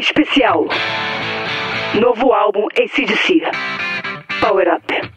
Especial. 0.00 0.68
Novo 2.00 2.32
álbum 2.32 2.66
ACDC. 2.66 3.42
Power 4.40 4.76
Up. 4.76 5.10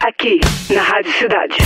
Aqui, 0.00 0.40
na 0.68 0.82
Rádio 0.82 1.12
Cidade. 1.12 1.56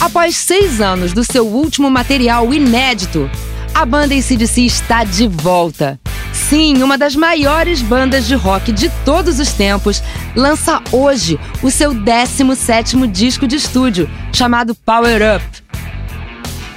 Após 0.00 0.36
seis 0.36 0.80
anos 0.80 1.12
do 1.12 1.24
seu 1.24 1.44
último 1.44 1.90
material 1.90 2.54
inédito, 2.54 3.28
a 3.74 3.84
banda 3.84 4.14
ACDC 4.14 4.64
está 4.64 5.02
de 5.02 5.26
volta. 5.26 5.98
Sim, 6.32 6.80
uma 6.84 6.96
das 6.96 7.16
maiores 7.16 7.82
bandas 7.82 8.28
de 8.28 8.36
rock 8.36 8.70
de 8.70 8.88
todos 9.04 9.40
os 9.40 9.52
tempos 9.52 10.00
lança 10.36 10.80
hoje 10.92 11.36
o 11.64 11.70
seu 11.70 11.92
17º 11.92 13.10
disco 13.10 13.48
de 13.48 13.56
estúdio, 13.56 14.08
chamado 14.32 14.72
Power 14.72 15.20
Up. 15.36 15.61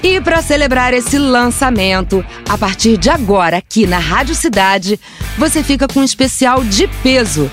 E 0.07 0.21
para 0.21 0.39
celebrar 0.39 0.93
esse 0.93 1.17
lançamento, 1.17 2.23
a 2.47 2.55
partir 2.55 2.95
de 2.95 3.09
agora, 3.09 3.57
aqui 3.57 3.87
na 3.87 3.97
Rádio 3.97 4.35
Cidade, 4.35 4.99
você 5.35 5.63
fica 5.63 5.87
com 5.87 6.01
um 6.01 6.03
especial 6.03 6.63
de 6.63 6.87
peso, 7.01 7.51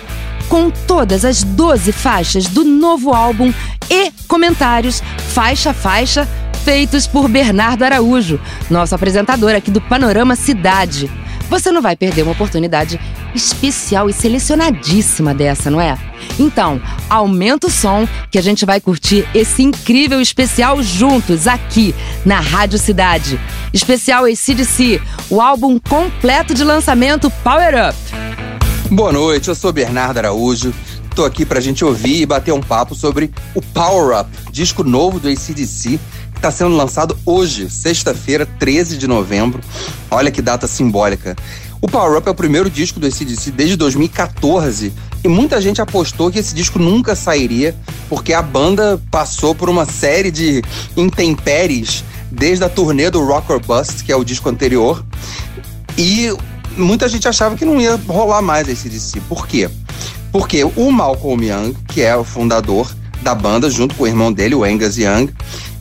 com 0.50 0.70
todas 0.70 1.24
as 1.24 1.42
12 1.42 1.91
faixas 1.92 2.46
do 2.48 2.62
novo 2.62 3.14
álbum 3.14 3.50
e 3.88 4.12
comentários, 4.28 5.02
faixa 5.32 5.70
a 5.70 5.74
faixa, 5.74 6.28
feitos 6.62 7.06
por 7.06 7.27
Bernardo 7.27 7.84
Araújo, 7.84 8.38
nosso 8.69 8.94
apresentador 8.94 9.55
aqui 9.55 9.70
do 9.70 9.80
Panorama 9.80 10.36
Cidade. 10.36 11.10
Você 11.52 11.70
não 11.70 11.83
vai 11.83 11.95
perder 11.95 12.23
uma 12.23 12.33
oportunidade 12.33 12.98
especial 13.34 14.09
e 14.09 14.12
selecionadíssima 14.15 15.34
dessa, 15.34 15.70
não 15.70 15.78
é? 15.78 15.98
Então, 16.38 16.80
aumenta 17.11 17.66
o 17.66 17.70
som 17.70 18.09
que 18.30 18.38
a 18.38 18.42
gente 18.42 18.65
vai 18.65 18.80
curtir 18.80 19.28
esse 19.34 19.62
incrível 19.62 20.19
especial 20.19 20.83
juntos 20.83 21.47
aqui 21.47 21.95
na 22.25 22.41
Rádio 22.41 22.78
Cidade. 22.78 23.38
Especial 23.70 24.25
ACDC, 24.25 24.98
o 25.28 25.42
álbum 25.42 25.78
completo 25.78 26.55
de 26.55 26.65
lançamento 26.65 27.30
Power 27.45 27.91
Up. 27.91 27.98
Boa 28.91 29.12
noite, 29.12 29.48
eu 29.48 29.55
sou 29.55 29.75
Bernardo 29.75 30.16
Araújo. 30.16 30.72
Tô 31.14 31.22
aqui 31.27 31.44
pra 31.44 31.61
gente 31.61 31.84
ouvir 31.84 32.22
e 32.22 32.27
bater 32.27 32.53
um 32.53 32.62
papo 32.62 32.94
sobre 32.94 33.31
o 33.55 33.61
Power 33.61 34.19
Up, 34.19 34.31
disco 34.50 34.83
novo 34.83 35.20
do 35.20 35.28
ACDC, 35.28 36.00
está 36.42 36.50
sendo 36.50 36.76
lançado 36.76 37.16
hoje, 37.24 37.70
sexta-feira, 37.70 38.44
13 38.44 38.98
de 38.98 39.06
novembro. 39.06 39.62
Olha 40.10 40.28
que 40.28 40.42
data 40.42 40.66
simbólica. 40.66 41.36
O 41.80 41.86
Power 41.86 42.18
Up 42.18 42.26
é 42.26 42.32
o 42.32 42.34
primeiro 42.34 42.68
disco 42.68 42.98
do 42.98 43.06
ACDC 43.06 43.52
desde 43.52 43.76
2014 43.76 44.92
e 45.22 45.28
muita 45.28 45.60
gente 45.60 45.80
apostou 45.80 46.32
que 46.32 46.40
esse 46.40 46.52
disco 46.52 46.80
nunca 46.80 47.14
sairia 47.14 47.76
porque 48.08 48.32
a 48.32 48.42
banda 48.42 49.00
passou 49.08 49.54
por 49.54 49.70
uma 49.70 49.84
série 49.84 50.32
de 50.32 50.62
intempéries 50.96 52.02
desde 52.28 52.64
a 52.64 52.68
turnê 52.68 53.08
do 53.08 53.24
Rock 53.24 53.52
or 53.52 53.60
Bust, 53.60 54.02
que 54.02 54.10
é 54.10 54.16
o 54.16 54.24
disco 54.24 54.48
anterior, 54.48 55.04
e 55.96 56.28
muita 56.76 57.08
gente 57.08 57.28
achava 57.28 57.54
que 57.54 57.64
não 57.64 57.80
ia 57.80 57.94
rolar 58.08 58.42
mais 58.42 58.68
esse 58.68 58.88
DC. 58.88 59.20
Por 59.28 59.46
quê? 59.46 59.70
Porque 60.32 60.64
o 60.64 60.90
Malcolm 60.90 61.44
Young, 61.46 61.76
que 61.86 62.00
é 62.02 62.16
o 62.16 62.24
fundador 62.24 62.92
da 63.22 63.32
banda, 63.32 63.70
junto 63.70 63.94
com 63.94 64.02
o 64.02 64.06
irmão 64.08 64.32
dele, 64.32 64.56
o 64.56 64.64
Angus 64.64 64.98
Young, 64.98 65.32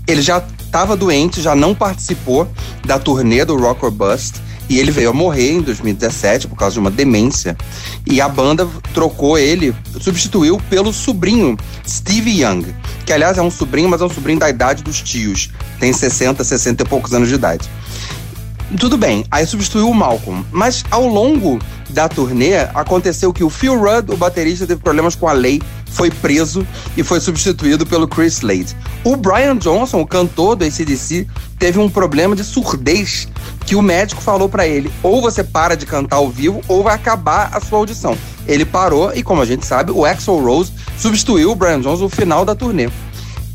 ele 0.08 0.22
já 0.22 0.44
estava 0.60 0.96
doente, 0.96 1.42
já 1.42 1.56
não 1.56 1.76
participou 1.76 2.48
da 2.86 2.98
turnê 2.98 3.44
do 3.46 3.58
Rock 3.58 3.86
or 3.86 3.92
Bust. 3.92 4.42
E 4.70 4.80
ele 4.80 4.90
veio 4.90 5.10
a 5.10 5.14
morrer 5.14 5.52
em 5.52 5.62
2017 5.62 6.48
por 6.48 6.56
causa 6.56 6.76
de 6.76 6.80
uma 6.80 6.90
demência. 6.90 7.58
E 8.10 8.22
a 8.22 8.30
banda 8.30 8.66
trocou 8.94 9.38
ele, 9.38 9.76
substituiu 10.00 10.62
pelo 10.70 10.94
sobrinho 10.94 11.58
Steve 11.86 12.42
Young, 12.42 12.74
que 13.06 13.12
aliás 13.12 13.38
é 13.38 13.42
um 13.42 13.52
sobrinho, 13.52 13.90
mas 13.90 14.00
é 14.00 14.06
um 14.06 14.10
sobrinho 14.10 14.40
da 14.40 14.50
idade 14.50 14.82
dos 14.82 15.02
tios. 15.02 15.50
Tem 15.78 15.92
60, 15.92 16.42
60 16.42 16.84
e 16.84 16.86
poucos 16.86 17.14
anos 17.14 17.28
de 17.28 17.36
idade. 17.36 17.70
Tudo 18.80 18.98
bem, 18.98 19.26
aí 19.30 19.46
substituiu 19.46 19.90
o 19.90 19.94
Malcolm. 19.94 20.46
Mas 20.52 20.86
ao 20.90 21.06
longo 21.06 21.60
da 21.90 22.08
turnê, 22.08 22.60
aconteceu 22.74 23.34
que 23.34 23.44
o 23.44 23.50
Phil 23.50 23.78
Rudd, 23.78 24.10
o 24.12 24.16
baterista, 24.18 24.66
teve 24.66 24.82
problemas 24.82 25.16
com 25.16 25.28
a 25.28 25.34
lei, 25.34 25.62
foi 25.92 26.10
preso 26.10 26.66
e 26.96 27.04
foi 27.04 27.20
substituído 27.20 27.86
pelo 27.86 28.08
Chris 28.08 28.38
Slade. 28.38 28.76
O 29.04 29.16
Brian 29.16 29.58
Johnson, 29.58 30.02
o 30.02 30.08
cantor 30.08 30.56
do 30.56 30.66
ACDC, 30.66 31.28
teve 31.60 31.80
um 31.80 31.90
problema 31.90 32.36
de 32.36 32.44
surdez 32.44 33.28
que 33.66 33.76
o 33.76 33.82
médico 33.82 34.22
falou 34.22 34.50
para 34.50 34.68
ele: 34.68 34.92
ou 35.04 35.22
você 35.22 35.44
para 35.44 35.76
de 35.76 35.86
cantar 35.86 36.18
ao 36.18 36.30
vivo 36.30 36.62
ou 36.68 36.84
vai 36.84 36.96
acabar 36.96 37.50
a 37.54 37.60
sua 37.60 37.80
audição. 37.80 38.18
Ele 38.48 38.66
parou 38.66 39.14
e, 39.14 39.22
como 39.22 39.42
a 39.42 39.46
gente 39.46 39.66
sabe, 39.66 39.92
o 39.92 40.06
Axel 40.06 40.40
Rose 40.40 40.72
substituiu 40.98 41.52
o 41.52 41.56
Brian 41.56 41.82
Johnson 41.82 42.04
no 42.04 42.10
final 42.10 42.44
da 42.44 42.56
turnê. 42.56 42.90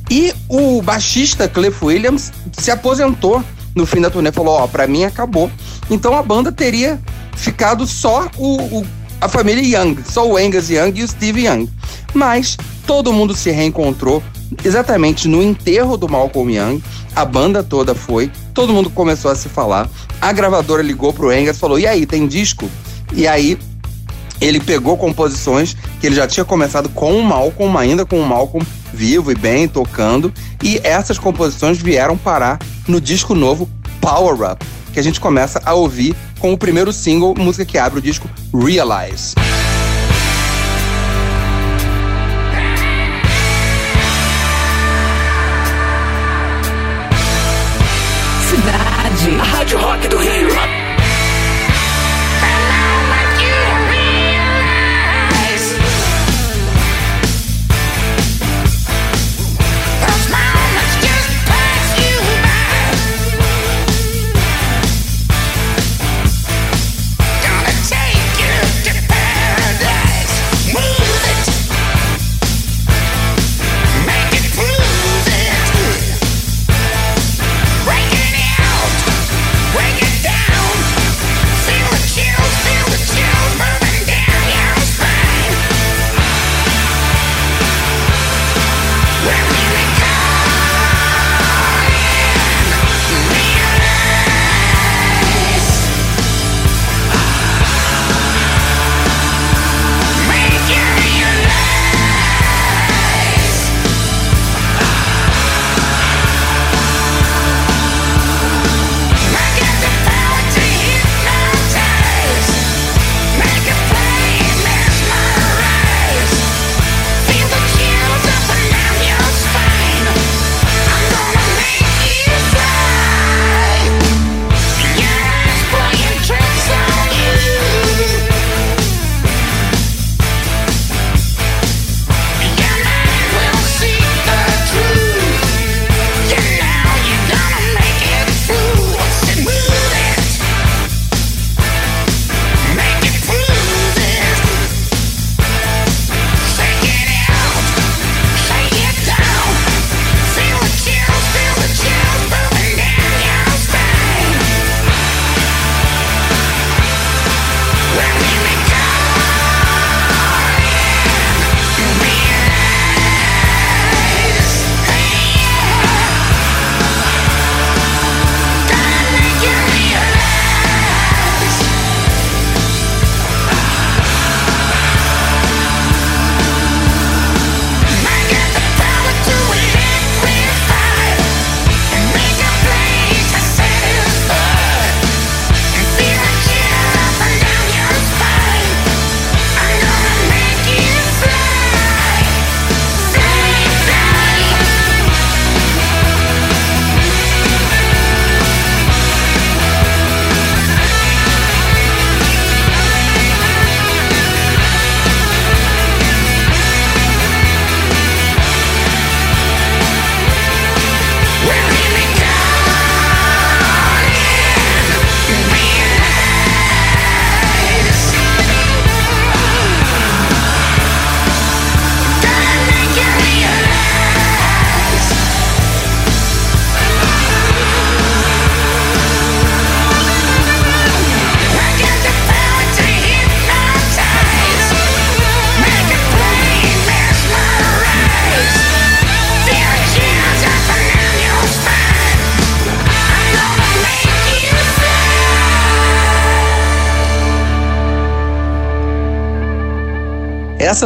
E 0.08 0.32
o 0.48 0.80
baixista 0.82 1.48
Cliff 1.48 1.84
Williams 1.84 2.32
se 2.52 2.70
aposentou 2.70 3.42
no 3.74 3.84
fim 3.84 4.00
da 4.00 4.10
turnê 4.10 4.32
falou: 4.32 4.54
Ó, 4.54 4.64
oh, 4.64 4.68
pra 4.68 4.86
mim 4.86 5.04
acabou. 5.04 5.50
Então 5.90 6.16
a 6.16 6.22
banda 6.22 6.50
teria 6.50 6.98
ficado 7.36 7.86
só 7.86 8.28
o, 8.36 8.78
o, 8.78 8.86
a 9.20 9.28
família 9.28 9.80
Young, 9.80 9.96
só 10.08 10.26
o 10.26 10.36
Angus 10.36 10.70
Young 10.70 10.92
e 10.94 11.02
o 11.02 11.08
Steve 11.08 11.46
Young. 11.46 11.68
Mas 12.14 12.56
todo 12.86 13.12
mundo 13.12 13.34
se 13.34 13.50
reencontrou 13.50 14.22
exatamente 14.64 15.28
no 15.28 15.42
enterro 15.42 15.96
do 15.96 16.08
Malcolm 16.08 16.54
Young. 16.54 16.82
A 17.14 17.24
banda 17.24 17.62
toda 17.62 17.94
foi, 17.94 18.30
todo 18.52 18.72
mundo 18.72 18.90
começou 18.90 19.30
a 19.30 19.34
se 19.34 19.48
falar. 19.48 19.88
A 20.20 20.32
gravadora 20.32 20.82
ligou 20.82 21.12
pro 21.12 21.30
Angus 21.30 21.56
e 21.56 21.60
falou: 21.60 21.78
E 21.78 21.86
aí, 21.86 22.06
tem 22.06 22.26
disco? 22.26 22.68
E 23.12 23.26
aí 23.26 23.58
ele 24.40 24.60
pegou 24.60 24.96
composições 24.96 25.76
que 26.00 26.06
ele 26.06 26.14
já 26.14 26.26
tinha 26.26 26.44
começado 26.44 26.88
com 26.90 27.18
o 27.18 27.22
Malcolm, 27.22 27.76
ainda 27.78 28.04
com 28.04 28.20
o 28.20 28.26
Malcolm 28.26 28.64
vivo 28.92 29.30
e 29.30 29.34
bem, 29.34 29.68
tocando, 29.68 30.32
e 30.62 30.80
essas 30.82 31.18
composições 31.18 31.78
vieram 31.78 32.16
parar 32.16 32.58
no 32.88 33.00
disco 33.00 33.34
novo 33.34 33.68
Power 34.00 34.52
Up, 34.52 34.64
que 34.96 35.00
a 35.00 35.02
gente 35.02 35.20
começa 35.20 35.60
a 35.62 35.74
ouvir 35.74 36.16
com 36.38 36.54
o 36.54 36.56
primeiro 36.56 36.90
single, 36.90 37.34
música 37.36 37.66
que 37.66 37.76
abre 37.76 37.98
o 37.98 38.02
disco 38.02 38.30
Realize. 38.50 39.34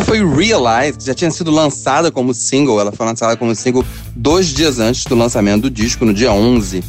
Essa 0.00 0.06
foi 0.06 0.26
Realize, 0.26 0.96
que 0.96 1.04
já 1.04 1.12
tinha 1.12 1.30
sido 1.30 1.50
lançada 1.50 2.10
como 2.10 2.32
single. 2.32 2.80
Ela 2.80 2.90
foi 2.90 3.04
lançada 3.04 3.36
como 3.36 3.54
single 3.54 3.84
dois 4.16 4.46
dias 4.46 4.78
antes 4.78 5.04
do 5.04 5.14
lançamento 5.14 5.62
do 5.62 5.70
disco, 5.70 6.06
no 6.06 6.14
dia 6.14 6.32
11, 6.32 6.82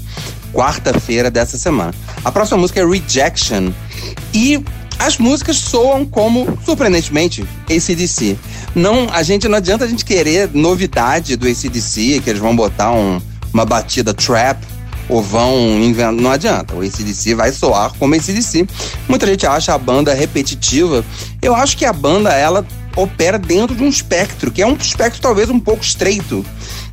quarta-feira 0.54 1.30
dessa 1.30 1.58
semana. 1.58 1.94
A 2.24 2.32
próxima 2.32 2.60
música 2.60 2.80
é 2.80 2.86
Rejection. 2.86 3.74
E 4.34 4.64
as 4.98 5.18
músicas 5.18 5.58
soam 5.58 6.06
como, 6.06 6.58
surpreendentemente, 6.64 7.46
ACDC. 7.70 8.38
Não, 8.74 9.10
a 9.12 9.24
gente 9.24 9.46
não 9.50 9.58
adianta 9.58 9.84
a 9.84 9.88
gente 9.90 10.06
querer 10.06 10.50
novidade 10.54 11.36
do 11.36 11.46
ACDC, 11.46 12.22
que 12.24 12.30
eles 12.30 12.42
vão 12.42 12.56
botar 12.56 12.94
um, 12.94 13.22
uma 13.54 13.66
batida 13.66 14.14
trap 14.14 14.58
ou 15.10 15.22
vão 15.22 15.58
inventar. 15.82 16.14
Não 16.14 16.32
adianta. 16.32 16.74
O 16.76 16.82
ACDC 16.82 17.36
vai 17.36 17.52
soar 17.52 17.92
como 18.00 18.16
ACDC. 18.16 18.66
Muita 19.10 19.28
gente 19.28 19.46
acha 19.46 19.74
a 19.74 19.78
banda 19.78 20.14
repetitiva. 20.14 21.04
Eu 21.42 21.54
acho 21.54 21.76
que 21.76 21.84
a 21.84 21.92
banda, 21.92 22.32
ela 22.32 22.66
opera 22.96 23.38
dentro 23.38 23.76
de 23.76 23.84
um 23.84 23.90
espectro, 23.90 24.52
que 24.52 24.62
é 24.62 24.68
um 24.68 24.76
espectro 24.76 25.22
talvez 25.22 25.50
um 25.50 25.60
pouco 25.60 25.84
estreito, 25.84 26.46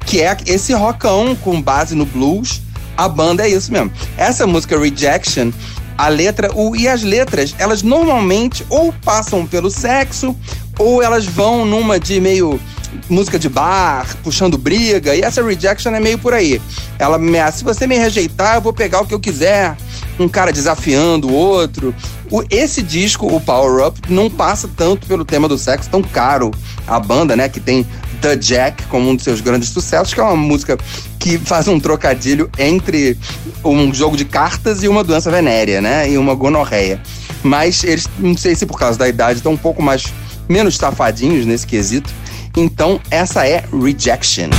que 0.07 0.21
é 0.21 0.37
esse 0.47 0.73
rockão 0.73 1.35
com 1.37 1.61
base 1.61 1.95
no 1.95 2.07
blues. 2.07 2.63
A 2.97 3.09
banda 3.09 3.47
é 3.47 3.51
isso 3.51 3.73
mesmo. 3.73 3.93
Essa 4.17 4.47
música 4.47 4.79
Rejection, 4.79 5.53
a 5.97 6.09
letra, 6.09 6.51
o, 6.55 6.75
e 6.75 6.89
as 6.89 7.03
letras, 7.03 7.55
elas 7.59 7.83
normalmente 7.83 8.65
ou 8.69 8.93
passam 8.93 9.47
pelo 9.47 9.71
sexo, 9.71 10.37
ou 10.79 11.03
elas 11.03 11.25
vão 11.25 11.65
numa 11.65 11.99
de 11.99 12.21
meio 12.21 12.61
música 13.09 13.39
de 13.39 13.49
bar, 13.49 14.07
puxando 14.23 14.57
briga, 14.57 15.15
e 15.15 15.21
essa 15.21 15.43
rejection 15.43 15.95
é 15.95 16.01
meio 16.01 16.19
por 16.19 16.33
aí. 16.33 16.61
Ela 16.99 17.19
se 17.53 17.65
você 17.65 17.87
me 17.87 17.97
rejeitar, 17.97 18.57
eu 18.57 18.61
vou 18.61 18.73
pegar 18.73 19.01
o 19.01 19.07
que 19.07 19.15
eu 19.15 19.21
quiser. 19.21 19.77
Um 20.19 20.29
cara 20.29 20.53
desafiando 20.53 21.29
o 21.29 21.33
outro. 21.33 21.95
O, 22.31 22.43
esse 22.51 22.83
disco, 22.83 23.27
o 23.27 23.41
Power 23.41 23.87
Up, 23.87 24.01
não 24.13 24.29
passa 24.29 24.69
tanto 24.77 25.07
pelo 25.07 25.25
tema 25.25 25.49
do 25.49 25.57
sexo, 25.57 25.89
tão 25.89 26.03
caro. 26.03 26.51
A 26.87 27.01
banda, 27.01 27.35
né, 27.35 27.49
que 27.49 27.61
tem 27.61 27.87
The 28.21 28.37
Jack 28.37 28.85
como 28.85 29.09
um 29.09 29.15
dos 29.15 29.25
seus 29.25 29.41
grandes 29.41 29.71
sucessos, 29.71 30.13
que 30.13 30.21
é 30.21 30.23
uma 30.23 30.37
música 30.37 30.79
que 31.19 31.39
faz 31.39 31.69
um 31.69 31.81
trocadilho 31.81 32.51
entre 32.59 33.17
um 33.65 33.93
jogo 33.95 34.17
de 34.17 34.25
cartas 34.25 34.83
e 34.83 34.89
uma 34.89 35.03
doença 35.03 35.31
venérea, 35.31 35.81
né, 35.81 36.11
e 36.11 36.19
uma 36.19 36.35
gonorreia. 36.35 37.01
Mas 37.43 37.83
eles, 37.85 38.09
não 38.19 38.37
sei 38.37 38.55
se 38.55 38.67
por 38.67 38.79
causa 38.79 38.99
da 38.99 39.09
idade, 39.09 39.39
estão 39.39 39.53
um 39.53 39.57
pouco 39.57 39.83
mais 39.83 40.13
menos 40.49 40.77
safadinhos 40.77 41.47
nesse 41.47 41.67
quesito. 41.67 42.11
Então, 42.57 43.01
essa 43.11 43.47
é 43.47 43.65
Rejection. 43.73 44.51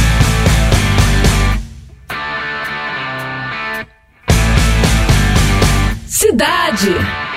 Cidade. 6.07 7.28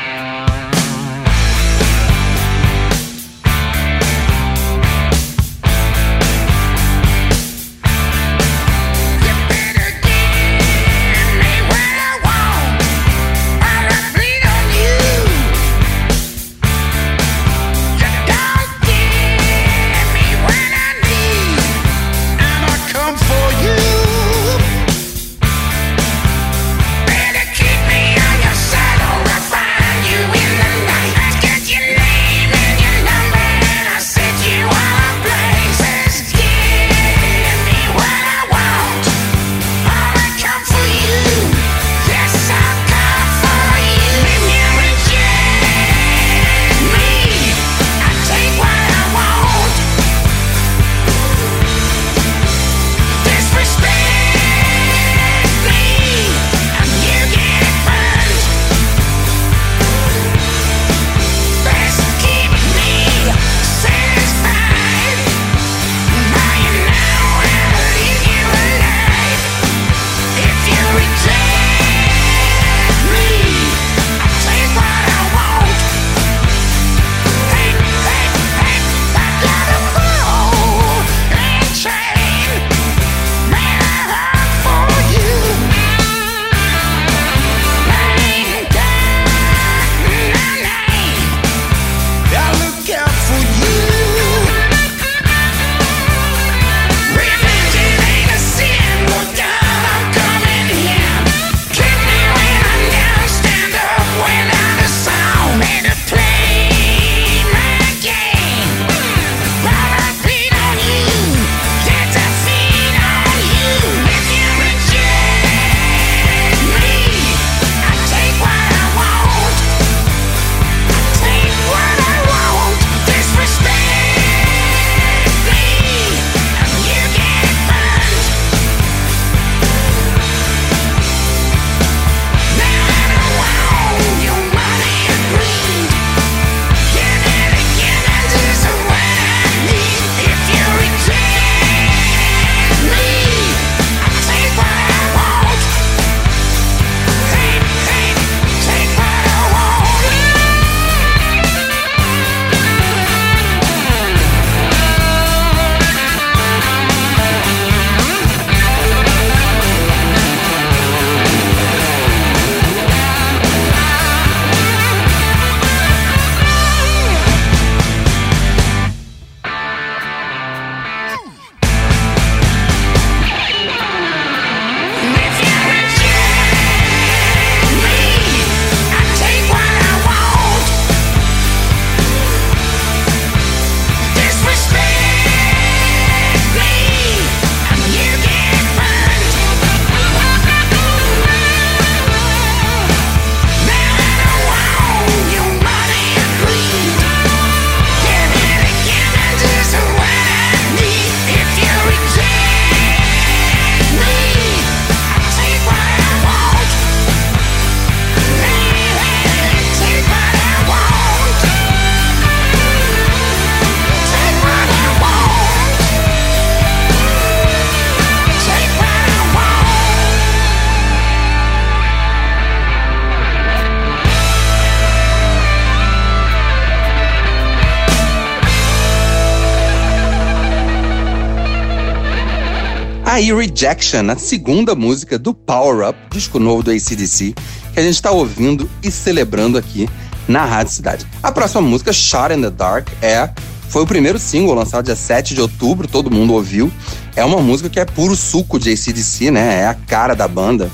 Aí 233.23 233.33
Rejection, 233.33 234.11
a 234.11 234.17
segunda 234.17 234.75
música 234.75 235.17
do 235.17 235.33
Power 235.33 235.89
Up, 235.89 235.97
disco 236.11 236.41
novo 236.41 236.61
do 236.61 236.73
ACDC, 236.73 237.33
que 237.73 237.79
a 237.79 237.81
gente 237.81 237.95
está 237.95 238.11
ouvindo 238.11 238.69
e 238.83 238.91
celebrando 238.91 239.57
aqui 239.57 239.89
na 240.27 240.45
Rádio 240.45 240.73
Cidade. 240.73 241.07
A 241.23 241.31
próxima 241.31 241.61
música, 241.61 241.93
Shot 241.93 242.35
in 242.37 242.43
the 242.43 242.51
Dark, 242.51 242.89
é 243.01 243.31
foi 243.69 243.85
o 243.85 243.87
primeiro 243.87 244.19
single 244.19 244.57
lançado 244.57 244.87
dia 244.87 244.97
7 244.97 245.37
de 245.37 245.41
outubro, 245.41 245.87
todo 245.87 246.11
mundo 246.11 246.33
ouviu. 246.33 246.73
É 247.15 247.25
uma 247.25 247.39
música 247.39 247.71
que 247.71 247.79
é 247.79 247.85
puro 247.85 248.17
suco 248.17 248.59
de 248.59 248.73
ACDC, 248.73 249.31
né? 249.31 249.61
É 249.61 249.67
a 249.69 249.75
cara 249.75 250.17
da 250.17 250.27
banda. 250.27 250.69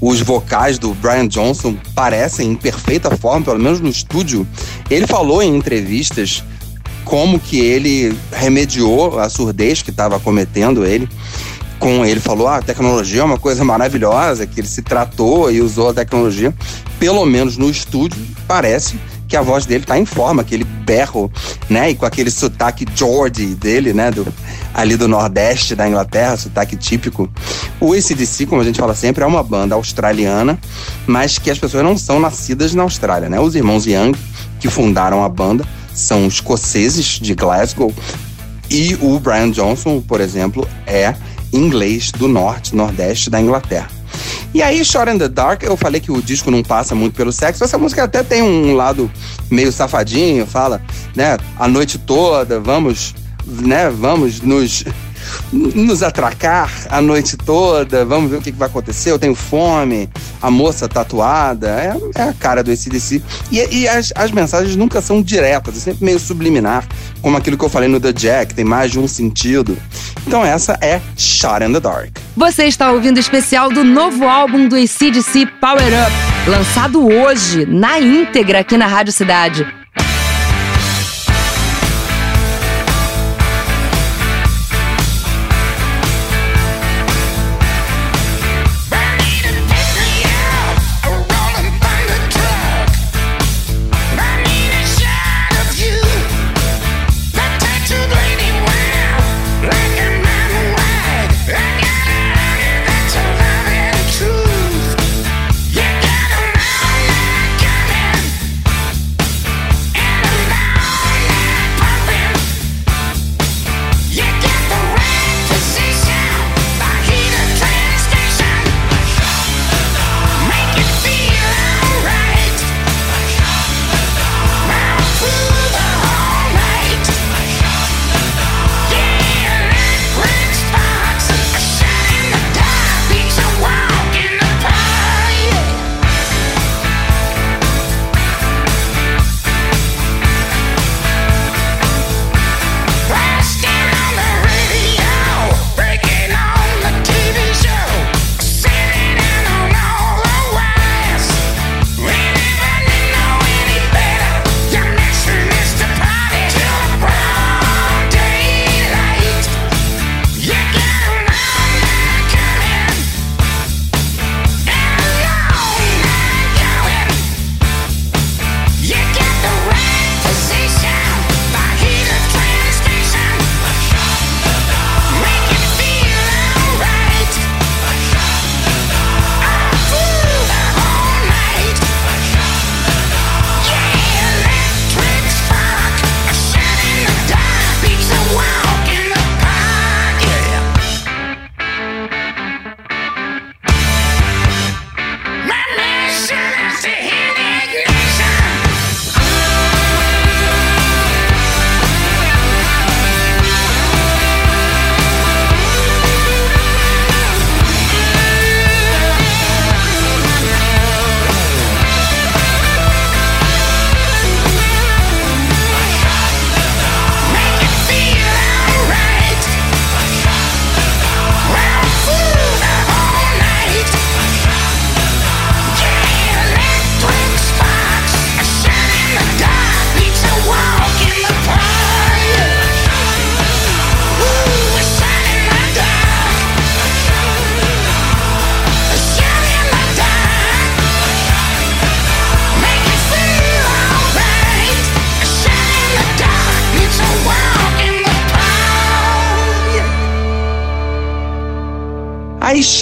Os 0.00 0.20
vocais 0.20 0.80
do 0.80 0.92
Brian 0.94 1.28
Johnson 1.28 1.76
parecem 1.94 2.50
em 2.50 2.56
perfeita 2.56 3.16
forma, 3.16 3.44
pelo 3.44 3.60
menos 3.60 3.78
no 3.78 3.88
estúdio. 3.88 4.44
Ele 4.90 5.06
falou 5.06 5.40
em 5.40 5.56
entrevistas 5.56 6.42
como 7.04 7.38
que 7.38 7.60
ele 7.60 8.16
remediou 8.32 9.20
a 9.20 9.28
surdez 9.28 9.80
que 9.80 9.90
estava 9.90 10.18
cometendo 10.18 10.84
ele. 10.84 11.08
Com 11.78 12.04
ele 12.04 12.20
falou: 12.20 12.48
ah, 12.48 12.56
a 12.56 12.62
tecnologia 12.62 13.20
é 13.20 13.24
uma 13.24 13.38
coisa 13.38 13.64
maravilhosa, 13.64 14.46
que 14.46 14.60
ele 14.60 14.68
se 14.68 14.82
tratou 14.82 15.50
e 15.50 15.60
usou 15.60 15.90
a 15.90 15.94
tecnologia. 15.94 16.54
Pelo 16.98 17.24
menos 17.26 17.56
no 17.56 17.68
estúdio, 17.68 18.20
parece 18.46 18.98
que 19.28 19.36
a 19.36 19.42
voz 19.42 19.66
dele 19.66 19.84
tá 19.84 19.98
em 19.98 20.04
forma, 20.04 20.42
aquele 20.42 20.64
berro, 20.64 21.30
né? 21.68 21.90
E 21.90 21.94
com 21.94 22.06
aquele 22.06 22.30
sotaque 22.30 22.86
Geordie 22.94 23.54
dele, 23.54 23.92
né? 23.92 24.10
Do, 24.10 24.26
ali 24.72 24.96
do 24.96 25.08
Nordeste 25.08 25.74
da 25.74 25.88
Inglaterra, 25.88 26.36
sotaque 26.36 26.76
típico. 26.76 27.28
O 27.80 27.92
ACDC, 27.92 28.46
como 28.46 28.60
a 28.60 28.64
gente 28.64 28.78
fala 28.78 28.94
sempre, 28.94 29.24
é 29.24 29.26
uma 29.26 29.42
banda 29.42 29.74
australiana, 29.74 30.58
mas 31.06 31.38
que 31.38 31.50
as 31.50 31.58
pessoas 31.58 31.82
não 31.82 31.96
são 31.96 32.20
nascidas 32.20 32.74
na 32.74 32.82
Austrália, 32.82 33.28
né? 33.28 33.40
Os 33.40 33.54
irmãos 33.54 33.86
Young, 33.86 34.12
que 34.60 34.68
fundaram 34.68 35.24
a 35.24 35.28
banda, 35.28 35.66
são 35.92 36.26
escoceses 36.26 37.18
de 37.20 37.34
Glasgow. 37.34 37.92
E 38.70 38.96
o 39.00 39.18
Brian 39.18 39.50
Johnson, 39.50 40.00
por 40.00 40.20
exemplo, 40.20 40.66
é 40.86 41.14
inglês 41.54 42.10
do 42.10 42.28
norte, 42.28 42.74
nordeste 42.74 43.30
da 43.30 43.40
Inglaterra. 43.40 43.88
E 44.52 44.62
aí, 44.62 44.84
Short 44.84 45.10
in 45.10 45.18
the 45.18 45.28
Dark, 45.28 45.62
eu 45.62 45.76
falei 45.76 46.00
que 46.00 46.12
o 46.12 46.22
disco 46.22 46.50
não 46.50 46.62
passa 46.62 46.94
muito 46.94 47.14
pelo 47.14 47.32
sexo. 47.32 47.64
Essa 47.64 47.76
música 47.76 48.04
até 48.04 48.22
tem 48.22 48.42
um 48.42 48.74
lado 48.74 49.10
meio 49.50 49.72
safadinho, 49.72 50.46
fala, 50.46 50.80
né, 51.14 51.36
a 51.58 51.66
noite 51.66 51.98
toda, 51.98 52.60
vamos, 52.60 53.14
né, 53.46 53.90
vamos 53.90 54.40
nos 54.40 54.84
nos 55.52 56.02
atracar 56.02 56.70
a 56.90 57.00
noite 57.00 57.36
toda, 57.36 58.04
vamos 58.04 58.30
ver 58.30 58.36
o 58.36 58.42
que, 58.42 58.52
que 58.52 58.58
vai 58.58 58.68
acontecer, 58.68 59.10
eu 59.10 59.18
tenho 59.18 59.34
fome, 59.34 60.08
a 60.40 60.50
moça 60.50 60.88
tatuada, 60.88 61.68
é, 61.68 61.96
é 62.14 62.22
a 62.28 62.32
cara 62.32 62.62
do 62.62 62.70
ACDC. 62.70 63.22
E, 63.50 63.58
e 63.70 63.88
as, 63.88 64.12
as 64.14 64.30
mensagens 64.30 64.76
nunca 64.76 65.00
são 65.00 65.22
diretas, 65.22 65.76
é 65.76 65.80
sempre 65.80 66.04
meio 66.04 66.18
subliminar, 66.18 66.86
como 67.22 67.36
aquilo 67.36 67.56
que 67.56 67.64
eu 67.64 67.68
falei 67.68 67.88
no 67.88 68.00
The 68.00 68.12
Jack, 68.12 68.54
tem 68.54 68.64
mais 68.64 68.90
de 68.90 68.98
um 68.98 69.08
sentido. 69.08 69.76
Então 70.26 70.44
essa 70.44 70.78
é 70.80 71.00
Shot 71.16 71.62
in 71.62 71.72
the 71.72 71.80
Dark. 71.80 72.16
Você 72.36 72.64
está 72.64 72.90
ouvindo 72.90 73.16
o 73.16 73.20
especial 73.20 73.70
do 73.70 73.84
novo 73.84 74.24
álbum 74.24 74.68
do 74.68 74.76
ACDC 74.76 75.46
Power 75.60 75.82
Up, 75.82 76.50
lançado 76.50 77.06
hoje, 77.06 77.66
na 77.66 78.00
íntegra 78.00 78.60
aqui 78.60 78.76
na 78.76 78.86
Rádio 78.86 79.12
Cidade. 79.12 79.83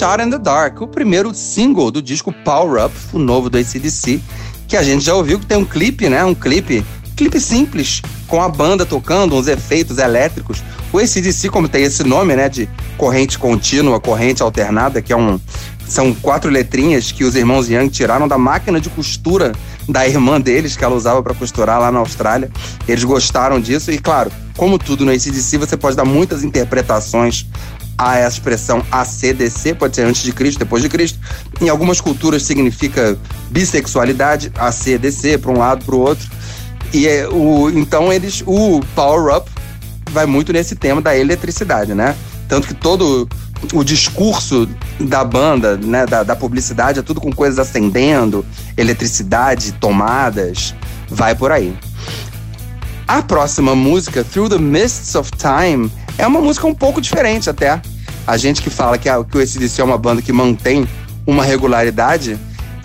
Shot 0.03 0.21
in 0.21 0.29
the 0.29 0.37
Dark, 0.37 0.81
o 0.81 0.87
primeiro 0.87 1.33
single 1.33 1.89
do 1.89 2.01
disco 2.01 2.33
Power 2.43 2.87
Up, 2.87 2.93
o 3.13 3.17
novo 3.17 3.49
do 3.49 3.57
ACDC, 3.57 4.19
que 4.67 4.75
a 4.75 4.83
gente 4.83 5.05
já 5.05 5.15
ouviu 5.15 5.39
que 5.39 5.45
tem 5.45 5.57
um 5.57 5.63
clipe, 5.63 6.09
né? 6.09 6.25
Um 6.25 6.35
clipe, 6.35 6.83
clipe 7.15 7.39
simples, 7.39 8.01
com 8.27 8.43
a 8.43 8.49
banda 8.49 8.85
tocando, 8.85 9.33
uns 9.33 9.47
efeitos 9.47 9.99
elétricos. 9.99 10.61
O 10.91 10.99
ACDC, 10.99 11.47
como 11.47 11.69
tem 11.69 11.85
esse 11.85 12.03
nome, 12.03 12.35
né? 12.35 12.49
De 12.49 12.67
corrente 12.97 13.39
contínua, 13.39 13.97
corrente 13.97 14.43
alternada, 14.43 15.01
que 15.01 15.13
é 15.13 15.15
um. 15.15 15.39
São 15.87 16.13
quatro 16.13 16.51
letrinhas 16.51 17.13
que 17.13 17.23
os 17.23 17.33
irmãos 17.33 17.69
Young 17.69 17.87
tiraram 17.87 18.27
da 18.27 18.37
máquina 18.37 18.81
de 18.81 18.89
costura 18.89 19.53
da 19.87 20.05
irmã 20.05 20.39
deles, 20.39 20.75
que 20.75 20.83
ela 20.83 20.95
usava 20.95 21.23
para 21.23 21.33
costurar 21.33 21.79
lá 21.79 21.89
na 21.93 21.99
Austrália. 21.99 22.51
Eles 22.85 23.05
gostaram 23.05 23.57
disso 23.57 23.89
e, 23.89 23.97
claro, 23.97 24.29
como 24.57 24.77
tudo 24.77 25.05
no 25.05 25.11
ACDC, 25.11 25.57
você 25.57 25.75
pode 25.75 25.95
dar 25.95 26.05
muitas 26.05 26.43
interpretações 26.43 27.47
essa 27.97 28.37
expressão 28.37 28.83
ACDC, 28.91 29.75
pode 29.75 29.95
ser 29.95 30.03
antes 30.03 30.23
de 30.23 30.31
Cristo, 30.31 30.59
depois 30.59 30.81
de 30.81 30.89
Cristo. 30.89 31.19
Em 31.61 31.69
algumas 31.69 32.01
culturas 32.01 32.43
significa 32.43 33.17
bissexualidade, 33.49 34.51
ACDC, 34.55 35.37
para 35.37 35.51
um 35.51 35.57
lado, 35.57 35.85
para 35.85 35.95
o 35.95 35.99
outro. 35.99 36.29
E 36.93 37.07
é, 37.07 37.27
o, 37.27 37.69
então 37.69 38.11
eles, 38.11 38.43
o 38.45 38.81
Power 38.95 39.37
Up 39.37 39.49
vai 40.11 40.25
muito 40.25 40.53
nesse 40.53 40.75
tema 40.75 41.01
da 41.01 41.17
eletricidade, 41.17 41.93
né? 41.93 42.15
Tanto 42.47 42.67
que 42.67 42.73
todo 42.73 43.27
o 43.73 43.83
discurso 43.83 44.67
da 44.99 45.23
banda, 45.23 45.77
né, 45.77 46.05
da, 46.05 46.23
da 46.23 46.35
publicidade, 46.35 46.99
é 46.99 47.01
tudo 47.01 47.21
com 47.21 47.31
coisas 47.31 47.57
acendendo, 47.59 48.45
eletricidade, 48.75 49.71
tomadas, 49.73 50.75
vai 51.09 51.33
por 51.33 51.51
aí. 51.51 51.75
A 53.07 53.21
próxima 53.21 53.75
música, 53.75 54.23
Through 54.23 54.49
the 54.49 54.57
Mists 54.57 55.15
of 55.15 55.31
Time, 55.31 55.91
é 56.17 56.27
uma 56.27 56.41
música 56.41 56.67
um 56.67 56.73
pouco 56.73 57.01
diferente 57.01 57.49
até. 57.49 57.81
A 58.25 58.37
gente 58.37 58.61
que 58.61 58.69
fala 58.69 58.97
que, 58.97 59.09
a, 59.09 59.23
que 59.23 59.37
o 59.37 59.41
ACDC 59.41 59.81
é 59.81 59.83
uma 59.83 59.97
banda 59.97 60.21
que 60.21 60.31
mantém 60.31 60.87
uma 61.25 61.43
regularidade, 61.43 62.37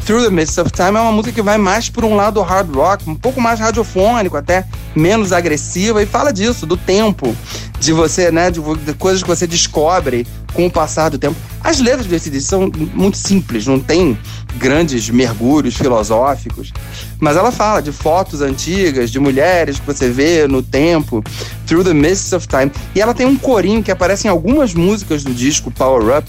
Through 0.09 0.25
the 0.25 0.31
Mists 0.31 0.57
of 0.57 0.73
Time 0.73 0.97
é 0.97 1.01
uma 1.03 1.13
música 1.13 1.35
que 1.35 1.43
vai 1.43 1.59
mais 1.59 1.91
por 1.91 2.03
um 2.03 2.17
lado 2.17 2.41
hard 2.41 2.75
rock, 2.75 3.11
um 3.11 3.15
pouco 3.15 3.43
mais 3.43 3.61
radiofônico, 3.61 4.39
até 4.39 4.65
menos 4.97 5.35
agressiva, 5.35 6.03
e 6.03 6.07
fala 6.07 6.33
disso, 6.33 6.65
do 6.65 6.79
tempo, 6.79 7.37
de 7.79 7.93
você, 7.93 8.31
né, 8.31 8.51
de, 8.51 8.59
de 8.59 8.95
coisas 8.95 9.23
que 9.23 9.29
você 9.29 9.47
descobre 9.47 10.27
com 10.55 10.65
o 10.65 10.71
passar 10.71 11.11
do 11.11 11.19
tempo. 11.19 11.37
As 11.63 11.79
letras 11.79 12.07
do 12.07 12.15
ACDC 12.15 12.41
são 12.41 12.73
muito 12.95 13.19
simples, 13.19 13.67
não 13.67 13.79
tem 13.79 14.19
grandes 14.57 15.11
mergulhos 15.11 15.75
filosóficos, 15.75 16.73
mas 17.21 17.37
ela 17.37 17.53
fala 17.53 17.83
de 17.83 17.93
fotos 17.93 18.41
antigas, 18.41 19.11
de 19.11 19.21
mulheres 19.21 19.79
que 19.79 19.85
você 19.85 20.09
vê 20.09 20.49
no 20.49 20.63
tempo, 20.63 21.23
Through 21.67 21.85
the 21.85 21.93
Mists 21.93 22.33
of 22.33 22.49
Time. 22.49 22.73
E 22.95 23.01
ela 23.03 23.13
tem 23.13 23.27
um 23.27 23.37
corinho 23.37 23.83
que 23.83 23.91
aparece 23.91 24.27
em 24.27 24.31
algumas 24.31 24.73
músicas 24.73 25.23
do 25.23 25.35
disco 25.35 25.71
Power 25.71 26.17
Up. 26.17 26.27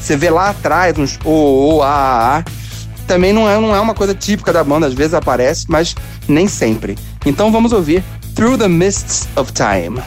Você 0.00 0.16
vê 0.16 0.30
lá 0.30 0.48
atrás 0.48 0.96
uns 0.96 1.18
o, 1.26 1.74
o, 1.76 1.82
a, 1.82 2.38
a. 2.38 2.44
Também 3.08 3.32
não 3.32 3.48
é, 3.48 3.58
não 3.58 3.74
é 3.74 3.80
uma 3.80 3.94
coisa 3.94 4.14
típica 4.14 4.52
da 4.52 4.62
banda, 4.62 4.86
às 4.86 4.92
vezes 4.92 5.14
aparece, 5.14 5.64
mas 5.66 5.96
nem 6.28 6.46
sempre. 6.46 6.96
Então 7.24 7.50
vamos 7.50 7.72
ouvir 7.72 8.04
Through 8.34 8.58
the 8.58 8.68
Mists 8.68 9.26
of 9.34 9.50
Time. 9.52 9.98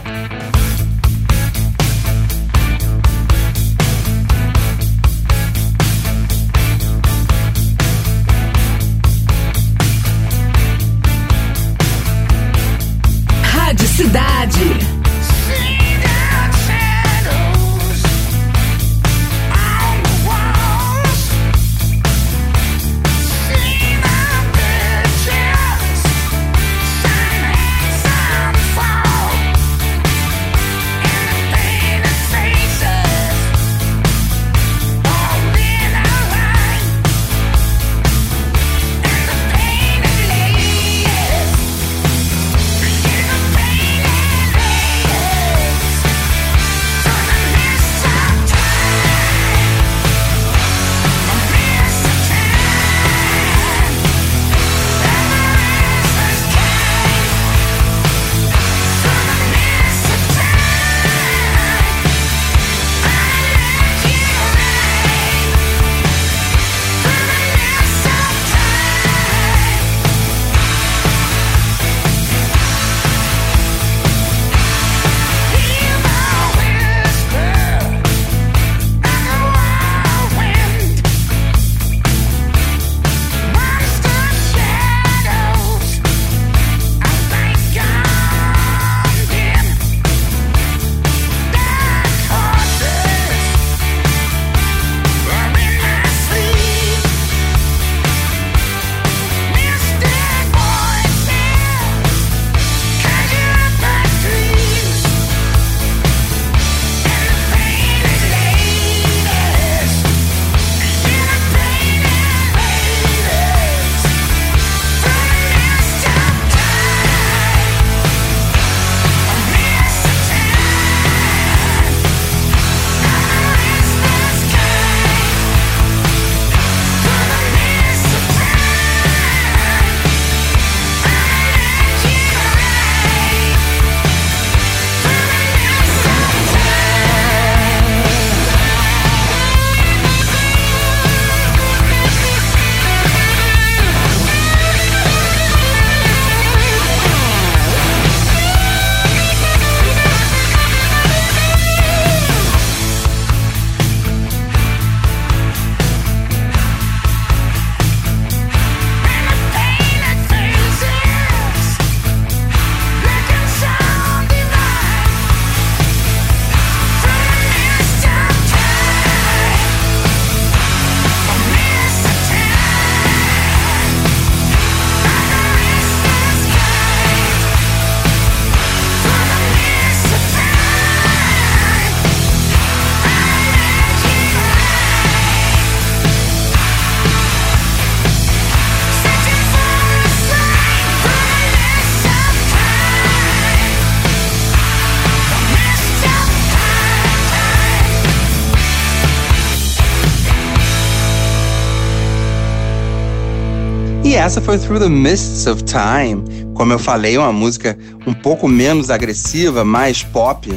Essa 204.22 204.40
foi 204.40 204.60
Through 204.60 204.82
the 204.82 204.88
Mists 204.88 205.48
of 205.48 205.64
Time. 205.64 206.24
Como 206.54 206.72
eu 206.72 206.78
falei, 206.78 207.18
uma 207.18 207.34
música 207.34 207.76
um 208.06 208.14
pouco 208.14 208.48
menos 208.48 208.92
agressiva, 208.92 209.66
mais 209.66 210.04
pop, 210.04 210.48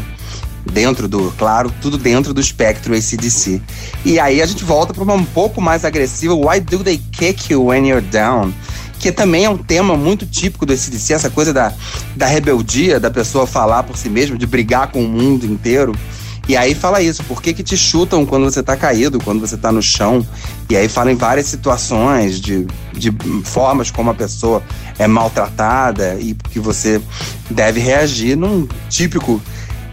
dentro 0.71 1.09
do, 1.09 1.33
claro, 1.39 1.73
tudo 1.81 1.97
dentro 1.97 2.35
do 2.35 2.43
espectro 2.43 2.95
ACDC. 2.95 3.63
E 4.05 4.21
aí 4.21 4.43
a 4.43 4.47
gente 4.47 4.63
volta 4.63 4.93
para 4.93 5.03
uma 5.03 5.15
um 5.15 5.25
pouco 5.25 5.63
mais 5.63 5.83
agressiva, 5.83 6.35
Why 6.35 6.61
Do 6.61 6.85
They 6.85 7.01
Kick 7.11 7.55
You 7.55 7.65
When 7.65 7.89
You're 7.89 8.07
Down? 8.07 8.53
Que 8.99 9.11
também 9.11 9.47
é 9.47 9.49
um 9.49 9.57
tema 9.57 9.97
muito 9.97 10.27
típico 10.27 10.67
do 10.67 10.75
ACDC, 10.75 11.15
essa 11.15 11.31
coisa 11.31 11.51
da, 11.51 11.73
da 12.15 12.27
rebeldia, 12.27 13.01
da 13.01 13.11
pessoa 13.11 13.47
falar 13.47 13.85
por 13.85 13.97
si 13.97 14.11
mesma, 14.11 14.37
de 14.37 14.47
brigar 14.47 14.89
com 14.89 15.03
o 15.03 15.09
mundo 15.09 15.47
inteiro. 15.47 15.97
E 16.47 16.57
aí 16.57 16.75
fala 16.75 17.01
isso, 17.01 17.25
por 17.25 17.41
que, 17.41 17.55
que 17.55 17.63
te 17.63 17.77
chutam 17.77 18.27
quando 18.27 18.45
você 18.45 18.63
tá 18.63 18.77
caído, 18.77 19.19
quando 19.19 19.41
você 19.41 19.57
tá 19.57 19.73
no 19.73 19.83
chão? 19.83 20.27
E 20.69 20.77
aí 20.77 20.89
fala 20.89 21.11
em 21.11 21.15
várias 21.15 21.47
situações 21.47 22.39
de, 22.41 22.67
de 22.93 23.11
formas 23.45 23.91
como 23.91 24.11
a 24.11 24.15
pessoa 24.15 24.63
é 24.99 25.07
maltratada 25.07 26.17
e 26.21 26.35
que 26.51 26.61
você 26.61 27.01
deve 27.51 27.81
reagir 27.81 28.37
num 28.37 28.69
típico 28.91 29.41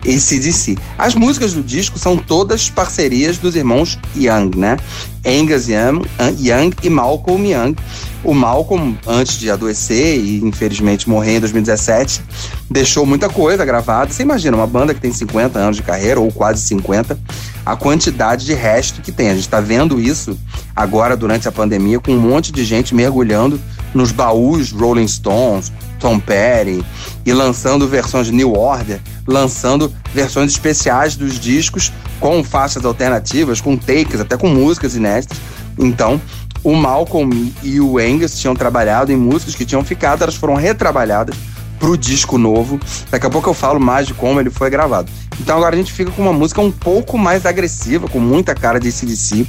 ACDC. 0.05 0.77
As 0.97 1.15
músicas 1.15 1.53
do 1.53 1.63
disco 1.63 1.97
são 1.97 2.17
todas 2.17 2.69
parcerias 2.69 3.37
dos 3.37 3.55
irmãos 3.55 3.99
Young, 4.15 4.57
né? 4.57 4.77
Angus 5.25 5.67
Young, 5.67 6.73
e 6.81 6.89
Malcolm 6.89 7.51
Young. 7.51 7.75
O 8.23 8.33
Malcolm, 8.33 8.97
antes 9.07 9.39
de 9.39 9.49
adoecer 9.49 10.17
e 10.17 10.43
infelizmente 10.43 11.09
morrer 11.09 11.37
em 11.37 11.39
2017, 11.39 12.21
deixou 12.69 13.05
muita 13.05 13.29
coisa 13.29 13.65
gravada. 13.65 14.11
Você 14.11 14.21
imagina, 14.21 14.57
uma 14.57 14.67
banda 14.67 14.93
que 14.93 15.01
tem 15.01 15.11
50 15.11 15.57
anos 15.57 15.77
de 15.77 15.83
carreira, 15.83 16.19
ou 16.19 16.31
quase 16.31 16.61
50, 16.61 17.17
a 17.65 17.75
quantidade 17.75 18.45
de 18.45 18.53
resto 18.53 19.01
que 19.01 19.11
tem. 19.11 19.29
A 19.29 19.33
gente 19.33 19.41
está 19.41 19.59
vendo 19.59 19.99
isso 19.99 20.37
agora 20.75 21.17
durante 21.17 21.47
a 21.47 21.51
pandemia, 21.51 21.99
com 21.99 22.11
um 22.11 22.19
monte 22.19 22.51
de 22.51 22.63
gente 22.63 22.93
mergulhando 22.93 23.59
nos 23.93 24.11
baús 24.11 24.71
Rolling 24.71 25.07
Stones, 25.07 25.71
Tom 25.99 26.19
Petty, 26.19 26.83
e 27.25 27.33
lançando 27.33 27.87
versões 27.87 28.27
de 28.27 28.33
New 28.33 28.53
Order, 28.53 28.99
lançando 29.27 29.93
versões 30.13 30.51
especiais 30.51 31.15
dos 31.15 31.39
discos 31.39 31.91
com 32.19 32.43
faixas 32.43 32.85
alternativas, 32.85 33.61
com 33.61 33.77
takes, 33.77 34.19
até 34.19 34.37
com 34.37 34.47
músicas 34.47 34.95
inéditas. 34.95 35.37
Então, 35.77 36.21
o 36.63 36.75
Malcolm 36.75 37.53
e 37.63 37.79
o 37.79 37.97
Angus 37.97 38.39
tinham 38.39 38.55
trabalhado 38.55 39.11
em 39.11 39.17
músicas 39.17 39.55
que 39.55 39.65
tinham 39.65 39.83
ficado, 39.83 40.23
elas 40.23 40.35
foram 40.35 40.55
retrabalhadas 40.55 41.35
para 41.79 41.89
o 41.89 41.97
disco 41.97 42.37
novo. 42.37 42.79
Daqui 43.09 43.25
a 43.25 43.29
pouco 43.29 43.49
eu 43.49 43.53
falo 43.53 43.79
mais 43.79 44.05
de 44.05 44.13
como 44.13 44.39
ele 44.39 44.51
foi 44.51 44.69
gravado. 44.69 45.11
Então 45.39 45.57
agora 45.57 45.75
a 45.75 45.77
gente 45.77 45.91
fica 45.91 46.11
com 46.11 46.21
uma 46.21 46.31
música 46.31 46.61
um 46.61 46.71
pouco 46.71 47.17
mais 47.17 47.45
agressiva, 47.45 48.07
com 48.07 48.19
muita 48.19 48.53
cara 48.53 48.79
de 48.79 48.91
CDC, 48.91 49.47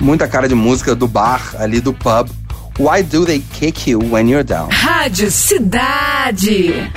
muita 0.00 0.28
cara 0.28 0.48
de 0.48 0.54
música 0.54 0.94
do 0.94 1.08
bar 1.08 1.56
ali 1.58 1.80
do 1.80 1.92
pub. 1.92 2.30
Why 2.76 3.02
do 3.02 3.24
they 3.24 3.38
kick 3.52 3.86
you 3.86 4.00
when 4.00 4.26
you're 4.26 4.42
down? 4.42 4.70
Rádio 4.70 5.30
Cidade. 5.30 6.90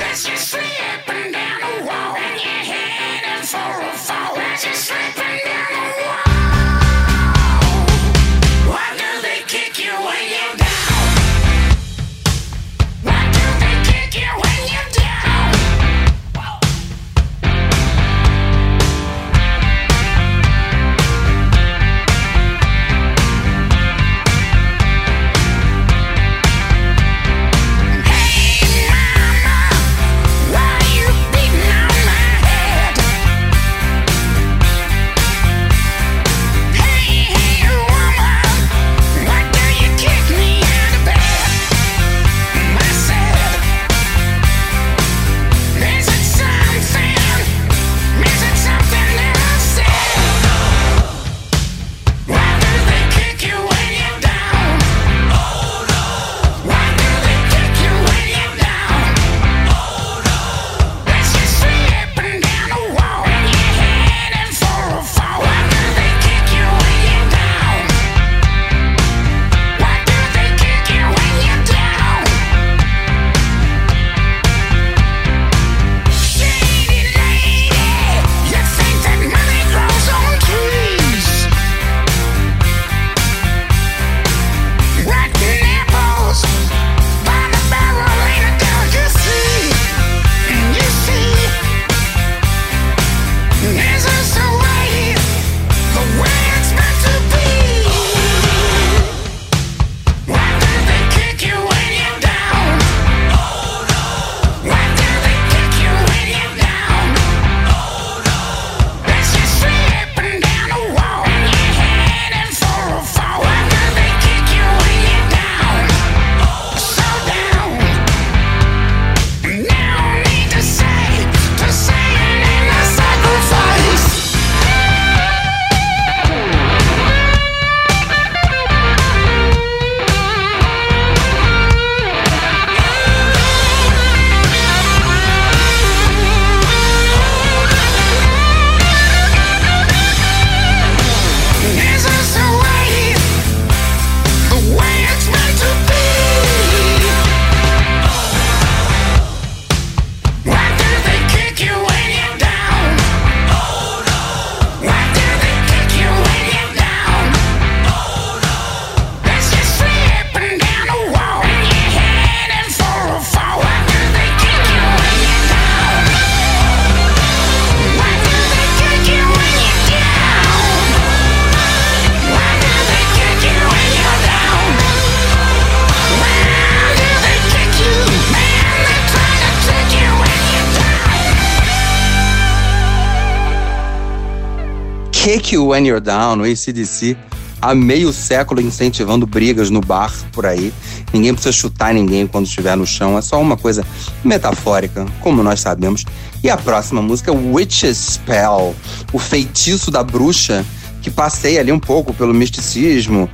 Kick 185.48 185.56
You 185.56 185.68
When 185.68 185.88
You're 185.88 186.02
Down, 186.02 186.42
o 186.42 186.44
ACDC, 186.44 187.16
há 187.62 187.74
meio 187.74 188.12
século 188.12 188.60
incentivando 188.60 189.26
brigas 189.26 189.70
no 189.70 189.80
bar 189.80 190.14
por 190.34 190.46
aí. 190.46 190.74
Ninguém 191.14 191.34
precisa 191.34 191.54
chutar 191.54 191.94
ninguém 191.94 192.28
quando 192.28 192.46
estiver 192.46 192.76
no 192.76 192.86
chão, 192.86 193.18
é 193.18 193.22
só 193.22 193.42
uma 193.42 193.56
coisa 193.56 193.86
metafórica, 194.26 195.06
como 195.22 195.42
nós 195.42 195.62
sabemos. 195.62 196.04
E 196.44 196.50
a 196.50 196.58
próxima 196.58 197.02
música 197.02 197.32
é 197.32 197.34
Witch's 197.34 197.98
Spell, 197.98 198.76
o 199.14 199.20
feitiço 199.20 199.90
da 199.90 200.04
bruxa, 200.04 200.66
que 201.02 201.10
passei 201.10 201.58
ali 201.58 201.72
um 201.72 201.80
pouco 201.80 202.14
pelo 202.14 202.34
misticismo. 202.34 203.30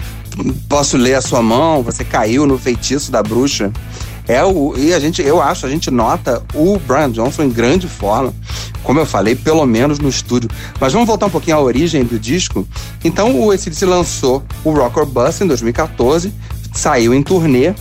Posso 0.69 0.97
ler 0.97 1.15
a 1.15 1.21
sua 1.21 1.41
mão, 1.41 1.82
você 1.82 2.04
caiu 2.04 2.45
no 2.45 2.60
feitiço 2.60 3.12
da 3.12 3.23
bruxa. 3.23 3.71
É 4.27 4.43
o, 4.43 4.73
e 4.77 4.93
a 4.93 4.99
gente, 4.99 5.21
eu 5.21 5.41
acho, 5.41 5.65
a 5.65 5.69
gente 5.69 5.91
nota 5.91 6.41
o 6.53 6.79
Brian 6.79 7.12
Johnson 7.12 7.43
em 7.43 7.49
grande 7.49 7.88
forma, 7.88 8.33
como 8.83 8.99
eu 8.99 9.05
falei, 9.05 9.36
pelo 9.36 9.65
menos 9.65 9.99
no 9.99 10.07
estúdio. 10.07 10.49
Mas 10.79 10.93
vamos 10.93 11.07
voltar 11.07 11.25
um 11.25 11.29
pouquinho 11.29 11.57
à 11.57 11.62
origem 11.62 12.03
do 12.03 12.17
disco. 12.17 12.65
Então 13.03 13.39
o 13.39 13.51
ACDC 13.51 13.86
lançou 13.86 14.43
o 14.63 14.71
Rock 14.71 14.99
or 14.99 15.05
Bust 15.05 15.43
em 15.43 15.47
2014, 15.47 16.33
saiu 16.73 17.13
em 17.13 17.21
turnê. 17.21 17.73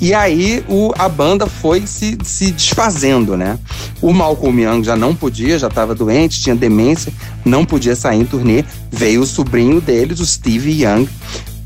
E 0.00 0.14
aí 0.14 0.64
o, 0.68 0.92
a 0.98 1.08
banda 1.08 1.46
foi 1.46 1.86
se, 1.86 2.16
se 2.24 2.50
desfazendo, 2.50 3.36
né? 3.36 3.58
O 4.00 4.12
Malcolm 4.12 4.62
Young 4.62 4.82
já 4.82 4.96
não 4.96 5.14
podia, 5.14 5.58
já 5.58 5.68
estava 5.68 5.94
doente, 5.94 6.40
tinha 6.40 6.56
demência, 6.56 7.12
não 7.44 7.64
podia 7.64 7.94
sair 7.94 8.20
em 8.20 8.24
turnê. 8.24 8.64
Veio 8.90 9.20
o 9.20 9.26
sobrinho 9.26 9.80
deles, 9.80 10.18
o 10.20 10.26
Steve 10.26 10.82
Young, 10.82 11.06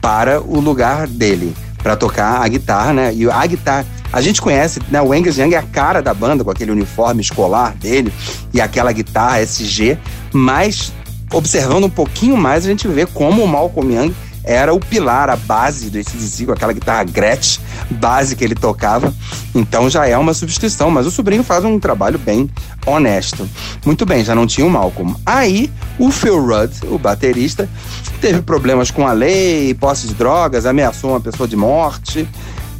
para 0.01 0.41
o 0.41 0.61
lugar 0.61 1.07
dele, 1.07 1.55
para 1.83 1.97
tocar 1.97 2.43
a 2.43 2.49
guitarra, 2.49 2.93
né? 2.93 3.15
E 3.15 3.31
a 3.31 3.47
guitarra, 3.47 3.87
a 4.17 4.21
gente 4.23 4.41
conhece, 4.41 4.81
né? 4.91 5.03
O 5.03 5.13
Angus 5.13 5.37
Young 5.37 5.53
é 5.53 5.59
a 5.59 5.63
cara 5.63 6.01
da 6.01 6.15
banda, 6.15 6.43
com 6.43 6.51
aquele 6.51 6.71
uniforme 6.71 7.21
escolar 7.21 7.75
dele 7.75 8.11
e 8.51 8.63
aquela 8.63 8.91
guitarra 8.91 9.43
SG, 9.43 9.99
mas 10.33 10.91
observando 11.31 11.85
um 11.85 11.91
pouquinho 11.91 12.35
mais, 12.35 12.65
a 12.65 12.69
gente 12.69 12.89
vê 12.89 13.05
como 13.05 13.45
o 13.45 13.47
Malcolm 13.47 13.95
Young 13.95 14.15
era 14.43 14.73
o 14.73 14.81
pilar, 14.81 15.29
a 15.29 15.37
base 15.37 15.91
do 15.91 15.99
ACDC, 15.99 16.47
com 16.47 16.53
aquela 16.53 16.73
guitarra 16.73 17.05
Gretsch, 17.05 17.59
base 17.91 18.35
que 18.35 18.43
ele 18.43 18.55
tocava. 18.55 19.13
Então 19.55 19.91
já 19.91 20.07
é 20.07 20.17
uma 20.17 20.33
substituição, 20.33 20.91
mas 20.91 21.05
o 21.05 21.11
sobrinho 21.11 21.43
faz 21.43 21.63
um 21.65 21.79
trabalho 21.79 22.19
bem 22.19 22.49
honesto. 22.87 23.47
Muito 23.85 24.07
bem, 24.07 24.25
já 24.25 24.35
não 24.35 24.47
tinha 24.47 24.67
o 24.67 24.71
Malcolm. 24.71 25.15
Aí 25.27 25.71
o 25.99 26.11
Phil 26.11 26.41
Rudd, 26.41 26.73
o 26.85 26.97
baterista, 26.97 27.69
teve 28.21 28.41
problemas 28.41 28.91
com 28.91 29.07
a 29.07 29.13
lei, 29.13 29.75
posse 29.75 30.07
de 30.07 30.15
drogas, 30.15 30.65
ameaçou 30.65 31.11
uma 31.11 31.21
pessoa 31.21 31.47
de 31.47 31.57
morte, 31.57 32.27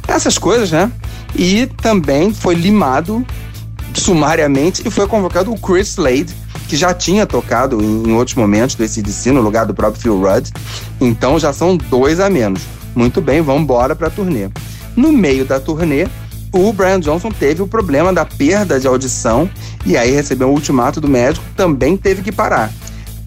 essas 0.07 0.37
coisas, 0.37 0.71
né? 0.71 0.91
E 1.35 1.67
também 1.81 2.33
foi 2.33 2.55
limado 2.55 3.25
sumariamente 3.93 4.87
e 4.87 4.91
foi 4.91 5.07
convocado 5.07 5.51
o 5.51 5.59
Chris 5.59 5.89
Slade, 5.89 6.33
que 6.67 6.75
já 6.75 6.93
tinha 6.93 7.25
tocado 7.25 7.81
em, 7.81 8.09
em 8.09 8.13
outros 8.13 8.35
momentos 8.35 8.75
do 8.75 8.83
ACDC, 8.83 9.31
no 9.31 9.41
lugar 9.41 9.65
do 9.65 9.73
próprio 9.73 10.01
Phil 10.01 10.19
Rudd. 10.19 10.49
Então 11.01 11.39
já 11.39 11.51
são 11.51 11.75
dois 11.75 12.19
a 12.19 12.29
menos. 12.29 12.61
Muito 12.95 13.21
bem, 13.21 13.41
vamos 13.41 13.63
embora 13.63 13.95
para 13.95 14.07
a 14.07 14.09
turnê. 14.09 14.49
No 14.95 15.11
meio 15.11 15.45
da 15.45 15.59
turnê, 15.59 16.07
o 16.51 16.73
Brian 16.73 16.99
Johnson 16.99 17.29
teve 17.29 17.61
o 17.61 17.67
problema 17.67 18.11
da 18.11 18.25
perda 18.25 18.79
de 18.79 18.87
audição 18.87 19.49
e 19.85 19.95
aí 19.95 20.11
recebeu 20.11 20.47
um 20.47 20.53
ultimato 20.53 20.99
do 20.99 21.07
médico, 21.07 21.45
também 21.55 21.95
teve 21.95 22.21
que 22.21 22.31
parar. 22.31 22.71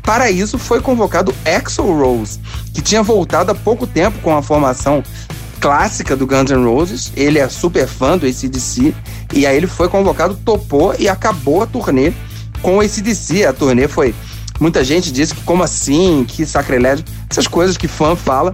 Para 0.02 0.30
isso, 0.30 0.58
foi 0.58 0.80
convocado 0.80 1.32
Axel 1.44 1.86
Rose, 1.86 2.40
que 2.74 2.82
tinha 2.82 3.02
voltado 3.02 3.52
há 3.52 3.54
pouco 3.54 3.86
tempo 3.86 4.18
com 4.20 4.36
a 4.36 4.42
formação 4.42 5.02
clássica 5.60 6.16
do 6.16 6.26
Guns 6.26 6.50
N' 6.50 6.64
Roses. 6.64 7.12
Ele 7.14 7.38
é 7.38 7.48
super 7.48 7.86
fã 7.86 8.16
do 8.16 8.26
ACDC. 8.26 8.94
E 9.32 9.46
aí 9.46 9.56
ele 9.56 9.66
foi 9.66 9.88
convocado, 9.88 10.38
topou 10.44 10.94
e 10.98 11.08
acabou 11.08 11.62
a 11.62 11.66
turnê 11.66 12.12
com 12.62 12.78
o 12.78 12.80
ACDC. 12.80 13.44
A 13.44 13.52
turnê 13.52 13.86
foi. 13.86 14.14
Muita 14.58 14.82
gente 14.82 15.12
disse 15.12 15.34
que 15.34 15.42
como 15.42 15.62
assim, 15.62 16.24
que 16.26 16.44
sacrilégio, 16.44 17.04
essas 17.28 17.46
coisas 17.46 17.76
que 17.76 17.86
fã 17.86 18.16
fala. 18.16 18.52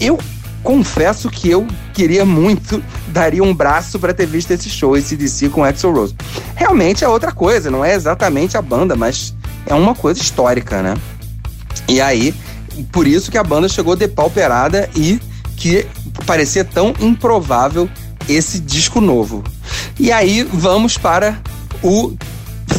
Eu 0.00 0.18
confesso 0.62 1.30
que 1.30 1.48
eu 1.48 1.66
queria 1.94 2.24
muito, 2.24 2.82
daria 3.08 3.42
um 3.42 3.54
braço 3.54 3.98
para 3.98 4.12
ter 4.12 4.26
visto 4.26 4.50
esse 4.50 4.68
show, 4.68 4.96
esse 4.96 5.16
DC 5.16 5.48
com 5.48 5.64
Axel 5.64 5.92
Rose. 5.92 6.14
Realmente 6.54 7.04
é 7.04 7.08
outra 7.08 7.32
coisa, 7.32 7.70
não 7.70 7.84
é 7.84 7.94
exatamente 7.94 8.56
a 8.56 8.62
banda, 8.62 8.96
mas 8.96 9.34
é 9.66 9.74
uma 9.74 9.94
coisa 9.94 10.20
histórica, 10.20 10.82
né? 10.82 10.94
E 11.88 12.00
aí, 12.00 12.34
por 12.92 13.06
isso 13.06 13.30
que 13.30 13.38
a 13.38 13.42
banda 13.42 13.68
chegou 13.68 13.96
depauperada 13.96 14.90
e 14.94 15.20
que 15.58 15.86
parecia 16.24 16.64
tão 16.64 16.94
improvável 17.00 17.88
esse 18.28 18.60
disco 18.60 19.00
novo. 19.00 19.42
E 19.98 20.12
aí 20.12 20.42
vamos 20.44 20.96
para 20.96 21.38
o 21.82 22.14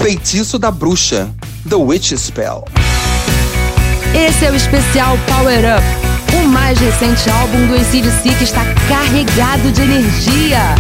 Feitiço 0.01 0.57
da 0.57 0.71
Bruxa, 0.71 1.29
The 1.67 1.75
Witch 1.75 2.13
Spell. 2.13 2.65
Esse 4.13 4.45
é 4.45 4.51
o 4.51 4.55
especial 4.55 5.17
Power 5.27 5.59
Up, 5.77 6.35
o 6.35 6.47
mais 6.47 6.79
recente 6.79 7.29
álbum 7.29 7.67
do 7.67 7.75
ACDC 7.75 8.35
que 8.37 8.43
está 8.43 8.63
carregado 8.87 9.71
de 9.71 9.81
energia. 9.81 10.75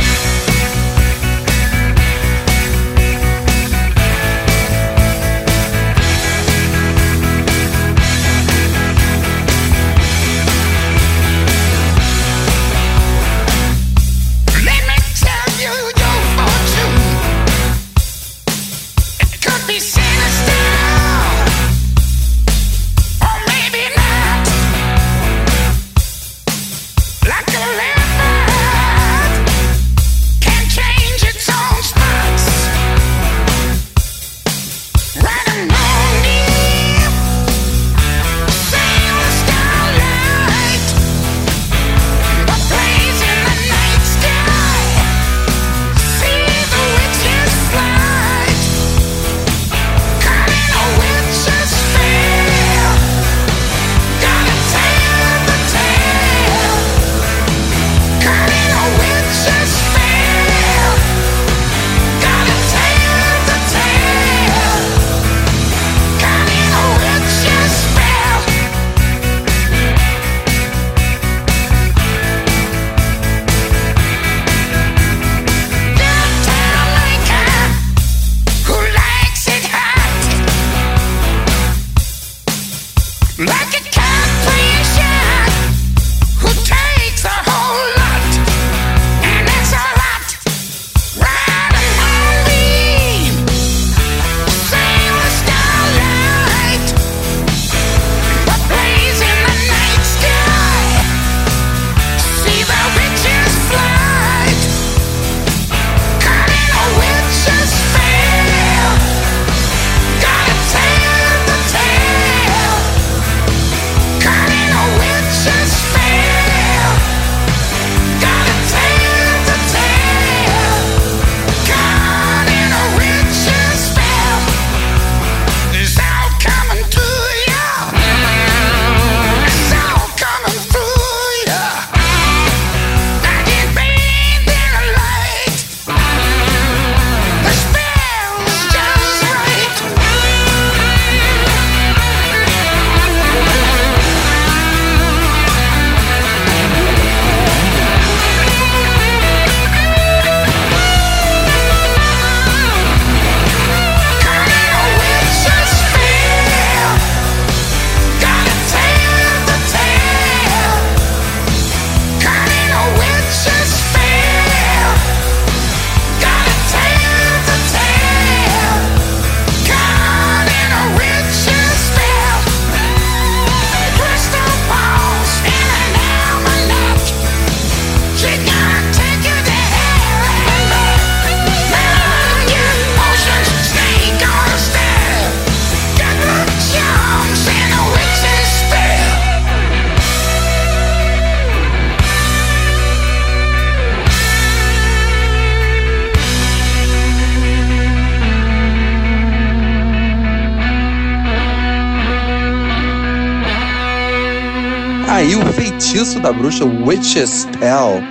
Feitiço 205.53 206.17
da 206.21 206.31
Bruxa, 206.31 206.63
Witch's 206.63 207.41
Spell. 207.41 208.01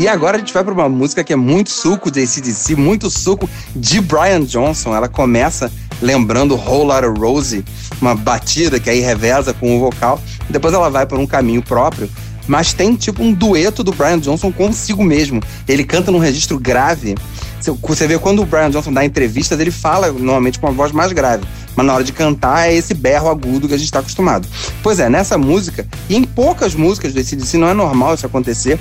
E 0.00 0.08
agora 0.08 0.36
a 0.36 0.40
gente 0.40 0.52
vai 0.52 0.64
para 0.64 0.74
uma 0.74 0.88
música 0.88 1.22
que 1.22 1.32
é 1.32 1.36
muito 1.36 1.70
suco 1.70 2.10
de 2.10 2.20
ACDC, 2.20 2.74
muito 2.74 3.08
suco 3.08 3.48
de 3.74 4.00
Brian 4.00 4.42
Johnson. 4.42 4.92
Ela 4.92 5.08
começa 5.08 5.70
lembrando 6.02 6.56
Whole 6.56 6.88
Lotta 6.88 7.08
Rosie, 7.08 7.64
uma 8.00 8.16
batida 8.16 8.80
que 8.80 8.90
aí 8.90 8.98
reveza 8.98 9.54
com 9.54 9.76
o 9.76 9.80
vocal. 9.80 10.20
Depois 10.50 10.74
ela 10.74 10.90
vai 10.90 11.06
por 11.06 11.20
um 11.20 11.26
caminho 11.26 11.62
próprio. 11.62 12.10
Mas 12.48 12.72
tem 12.72 12.96
tipo 12.96 13.22
um 13.22 13.32
dueto 13.32 13.84
do 13.84 13.92
Brian 13.92 14.18
Johnson 14.18 14.50
consigo 14.50 15.04
mesmo. 15.04 15.40
Ele 15.68 15.84
canta 15.84 16.10
num 16.10 16.18
registro 16.18 16.58
grave. 16.58 17.14
Você 17.60 18.06
vê 18.06 18.18
quando 18.18 18.42
o 18.42 18.46
Brian 18.46 18.70
Johnson 18.70 18.92
dá 18.92 19.04
entrevistas, 19.04 19.58
ele 19.58 19.70
fala 19.70 20.12
normalmente 20.12 20.58
com 20.58 20.66
uma 20.66 20.72
voz 20.72 20.92
mais 20.92 21.12
grave. 21.12 21.44
Mas 21.74 21.86
na 21.86 21.94
hora 21.94 22.04
de 22.04 22.12
cantar 22.12 22.68
é 22.68 22.74
esse 22.74 22.94
berro 22.94 23.28
agudo 23.28 23.68
que 23.68 23.74
a 23.74 23.76
gente 23.76 23.86
está 23.86 23.98
acostumado. 23.98 24.48
Pois 24.82 24.98
é, 24.98 25.08
nessa 25.08 25.36
música, 25.36 25.86
e 26.08 26.16
em 26.16 26.24
poucas 26.24 26.74
músicas 26.74 27.12
do 27.12 27.20
ACDC 27.20 27.58
não 27.58 27.68
é 27.68 27.74
normal 27.74 28.14
isso 28.14 28.26
acontecer, 28.26 28.78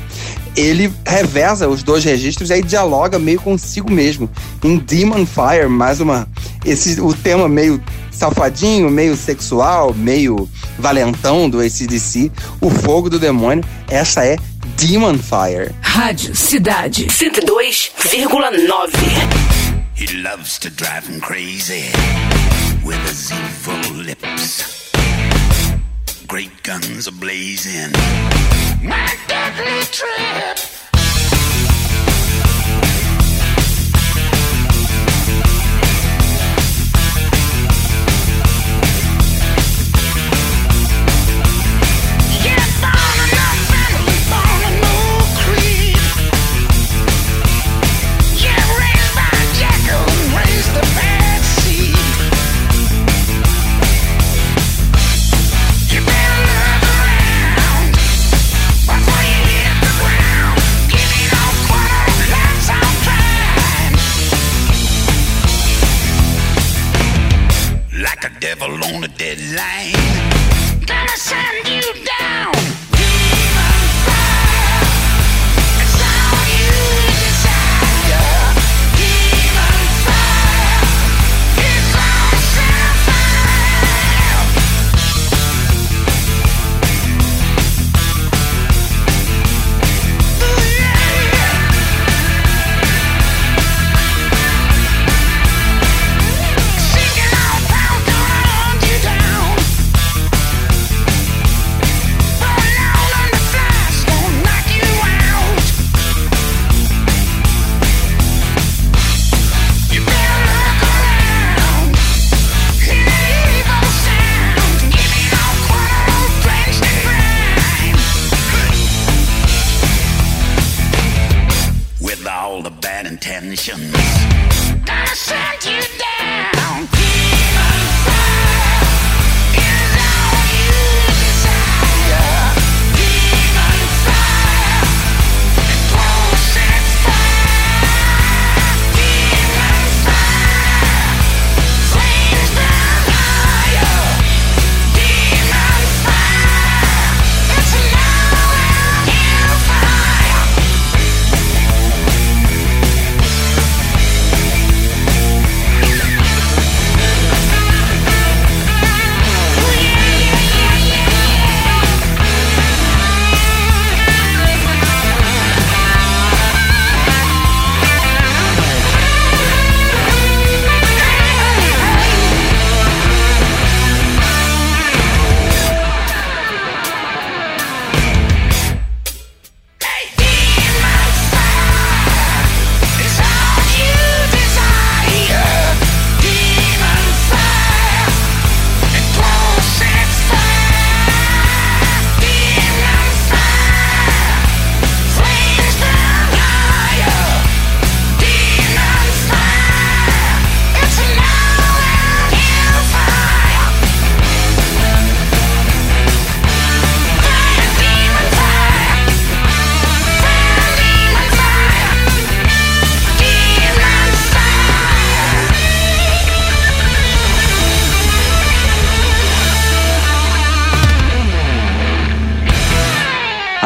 ele 0.56 0.92
reveza 1.06 1.68
os 1.68 1.84
dois 1.84 2.04
registros 2.04 2.50
e 2.50 2.54
aí 2.54 2.62
dialoga 2.62 3.20
meio 3.20 3.40
consigo 3.42 3.92
mesmo. 3.92 4.30
Em 4.64 4.78
Demon 4.78 5.26
Fire, 5.26 5.68
mais 5.68 6.00
uma. 6.00 6.28
Esse, 6.66 7.02
o 7.02 7.14
tema 7.14 7.50
meio 7.50 7.82
safadinho, 8.12 8.90
meio 8.90 9.16
sexual, 9.18 9.94
meio 9.94 10.48
valentão 10.80 11.50
do 11.50 11.60
ACDC, 11.60 12.32
o 12.62 12.70
fogo 12.70 13.10
do 13.10 13.20
demônio, 13.20 13.64
essa 13.90 14.26
é 14.26 14.38
Demon 14.78 15.18
Fire. 15.18 15.72
Rádio 15.82 16.36
Cidade 16.36 17.08
102,9. 17.08 19.86
He 19.96 20.08
loves 20.22 20.60
to 20.60 20.70
drive 20.70 21.08
him 21.08 21.20
crazy 21.22 21.86
with 22.84 23.00
his 23.08 23.32
evil 23.32 23.80
lips. 24.04 24.92
Great 26.28 26.52
guns 26.64 27.08
are 27.08 27.16
blazing. 27.20 27.92
My 28.84 29.08
deadly 29.28 29.86
trip. 29.92 30.75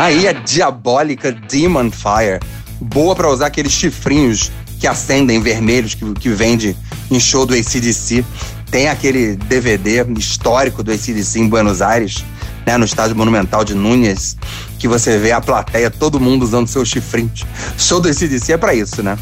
Aí 0.10 0.28
a 0.28 0.34
diabólica 0.34 1.32
Demon 1.32 1.92
Fire, 1.92 2.40
boa 2.82 3.16
para 3.16 3.30
usar 3.30 3.46
aqueles 3.46 3.72
chifrinhos 3.72 4.52
que 4.80 4.88
acendem 4.88 5.40
vermelhos 5.40 5.94
que, 5.94 6.14
que 6.16 6.30
vende 6.30 6.76
em 7.12 7.20
show 7.20 7.46
do 7.46 7.54
ACDC. 7.54 8.26
Tem 8.72 8.88
aquele 8.88 9.36
DVD 9.36 10.04
histórico 10.18 10.82
do 10.82 10.92
ACDC 10.92 11.40
em 11.40 11.48
Buenos 11.48 11.80
Aires, 11.80 12.26
né, 12.66 12.76
no 12.76 12.86
estádio 12.86 13.16
monumental 13.16 13.64
de 13.64 13.76
Núñez, 13.76 14.36
que 14.80 14.88
você 14.88 15.20
vê 15.20 15.32
a 15.32 15.40
plateia, 15.40 15.92
todo 15.92 16.20
mundo 16.20 16.42
usando 16.42 16.68
seus 16.68 16.90
chifrinhos. 16.90 17.46
Show 17.78 18.02
do 18.02 18.10
ACDC 18.10 18.54
é 18.54 18.58
para 18.58 18.74
isso, 18.74 19.04
né? 19.04 19.16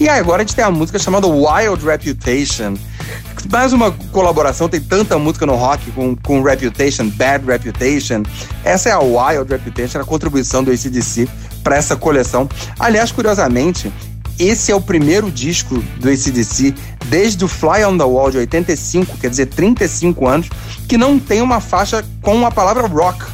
E 0.00 0.08
agora 0.08 0.42
a 0.42 0.46
gente 0.46 0.56
tem 0.56 0.64
a 0.64 0.70
música 0.70 0.98
chamada 0.98 1.26
Wild 1.26 1.84
Reputation. 1.84 2.74
Mais 3.50 3.72
uma 3.72 3.92
colaboração, 4.12 4.68
tem 4.68 4.80
tanta 4.80 5.18
música 5.18 5.46
no 5.46 5.54
rock 5.54 5.90
com, 5.92 6.16
com 6.16 6.42
Reputation, 6.42 7.08
Bad 7.10 7.46
Reputation. 7.46 8.22
Essa 8.64 8.88
é 8.88 8.92
a 8.92 8.98
Wild 8.98 9.50
Reputation, 9.50 10.00
a 10.00 10.04
contribuição 10.04 10.64
do 10.64 10.70
ACDC 10.70 11.28
para 11.62 11.76
essa 11.76 11.96
coleção. 11.96 12.48
Aliás, 12.78 13.12
curiosamente, 13.12 13.92
esse 14.38 14.72
é 14.72 14.74
o 14.74 14.80
primeiro 14.80 15.30
disco 15.30 15.82
do 16.00 16.08
ACDC 16.08 16.74
desde 17.06 17.44
o 17.44 17.48
Fly 17.48 17.84
on 17.84 17.96
the 17.96 18.04
Wall 18.04 18.30
de 18.30 18.38
85, 18.38 19.16
quer 19.18 19.30
dizer, 19.30 19.46
35 19.46 20.26
anos, 20.26 20.48
que 20.88 20.98
não 20.98 21.18
tem 21.18 21.40
uma 21.40 21.60
faixa 21.60 22.04
com 22.20 22.44
a 22.44 22.50
palavra 22.50 22.86
rock 22.86 23.24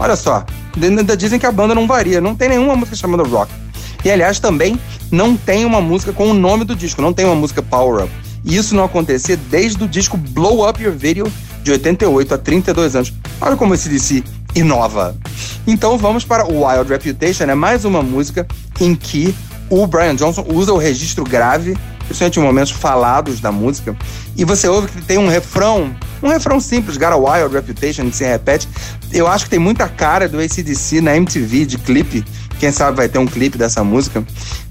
Olha 0.00 0.14
só, 0.14 0.46
ainda 0.80 1.16
dizem 1.16 1.40
que 1.40 1.46
a 1.46 1.50
banda 1.50 1.74
não 1.74 1.86
varia, 1.86 2.20
não 2.20 2.34
tem 2.34 2.48
nenhuma 2.48 2.76
música 2.76 2.96
chamada 2.96 3.24
rock. 3.24 3.52
E 4.04 4.10
aliás, 4.10 4.38
também 4.38 4.78
não 5.10 5.36
tem 5.36 5.64
uma 5.64 5.80
música 5.80 6.12
com 6.12 6.30
o 6.30 6.34
nome 6.34 6.64
do 6.64 6.76
disco, 6.76 7.02
não 7.02 7.12
tem 7.12 7.24
uma 7.24 7.34
música 7.34 7.60
Power 7.60 8.04
Up. 8.04 8.27
E 8.44 8.56
isso 8.56 8.74
não 8.74 8.84
acontecia 8.84 9.36
desde 9.36 9.82
o 9.82 9.88
disco 9.88 10.16
Blow 10.16 10.68
Up 10.68 10.82
Your 10.82 10.94
Video 10.94 11.30
de 11.62 11.72
88 11.72 12.34
a 12.34 12.38
32 12.38 12.96
anos. 12.96 13.12
Olha 13.40 13.56
como 13.56 13.74
esse 13.74 13.88
DC 13.88 14.22
inova. 14.54 15.16
Então 15.66 15.98
vamos 15.98 16.24
para 16.24 16.44
Wild 16.44 16.88
Reputation, 16.88 17.44
é 17.44 17.54
mais 17.54 17.84
uma 17.84 18.02
música 18.02 18.46
em 18.80 18.94
que 18.94 19.34
o 19.70 19.86
Brian 19.86 20.16
Johnson 20.16 20.46
usa 20.48 20.72
o 20.72 20.78
registro 20.78 21.24
grave, 21.24 21.76
principalmente 22.06 22.40
em 22.40 22.42
momentos 22.42 22.72
falados 22.72 23.38
da 23.40 23.52
música, 23.52 23.94
e 24.36 24.44
você 24.44 24.66
ouve 24.66 24.88
que 24.88 25.02
tem 25.02 25.18
um 25.18 25.28
refrão, 25.28 25.94
um 26.22 26.28
refrão 26.28 26.58
simples, 26.58 26.96
Got 26.96 27.12
a 27.12 27.16
Wild 27.16 27.54
Reputation, 27.54 28.08
que 28.08 28.16
se 28.16 28.24
repete. 28.24 28.66
Eu 29.12 29.26
acho 29.26 29.44
que 29.44 29.50
tem 29.50 29.58
muita 29.58 29.88
cara 29.88 30.28
do 30.28 30.40
ACDC 30.40 31.00
na 31.00 31.16
MTV 31.16 31.66
de 31.66 31.78
clipe. 31.78 32.24
Quem 32.58 32.72
sabe 32.72 32.96
vai 32.96 33.08
ter 33.08 33.18
um 33.18 33.26
clipe 33.26 33.56
dessa 33.56 33.84
música. 33.84 34.24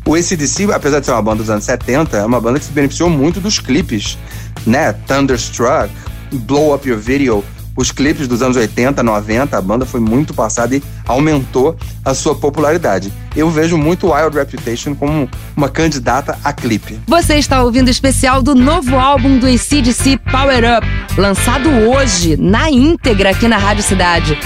O 0.06 0.16
ACDC, 0.16 0.72
apesar 0.74 1.00
de 1.00 1.06
ser 1.06 1.12
uma 1.12 1.22
banda 1.22 1.38
dos 1.38 1.50
anos 1.50 1.64
70, 1.64 2.18
é 2.18 2.26
uma 2.26 2.40
banda 2.40 2.60
que 2.60 2.66
se 2.66 2.72
beneficiou 2.72 3.10
muito 3.10 3.40
dos 3.40 3.60
clipes, 3.60 4.18
né? 4.66 4.94
Thunderstruck, 4.94 5.90
Blow 6.32 6.74
Up 6.74 6.88
Your 6.88 7.00
Video, 7.00 7.44
os 7.78 7.92
clipes 7.92 8.28
dos 8.28 8.42
anos 8.42 8.58
80, 8.58 9.04
90, 9.04 9.56
a 9.56 9.62
banda 9.62 9.86
foi 9.86 10.00
muito 10.00 10.34
passada 10.34 10.76
e 10.76 10.82
aumentou 11.06 11.78
a 12.04 12.14
sua 12.16 12.34
popularidade. 12.34 13.14
Eu 13.36 13.52
vejo 13.52 13.78
muito 13.78 14.12
Wild 14.12 14.36
Reputation 14.36 14.96
como 14.96 15.30
uma 15.56 15.70
candidata 15.70 16.40
a 16.44 16.52
clipe. 16.52 17.00
Você 17.08 17.36
está 17.36 17.62
ouvindo 17.62 17.88
o 17.88 17.92
especial 17.92 18.42
do 18.42 18.56
novo 18.56 18.98
álbum 18.98 19.38
do 19.38 19.46
ACDC 19.46 20.18
Power 20.32 20.64
Up, 20.78 20.88
lançado 21.22 21.70
hoje, 21.70 22.36
na 22.36 22.72
íntegra 22.72 23.30
aqui 23.30 23.48
na 23.48 23.58
Rádio 23.58 23.84
Cidade. 23.84 24.40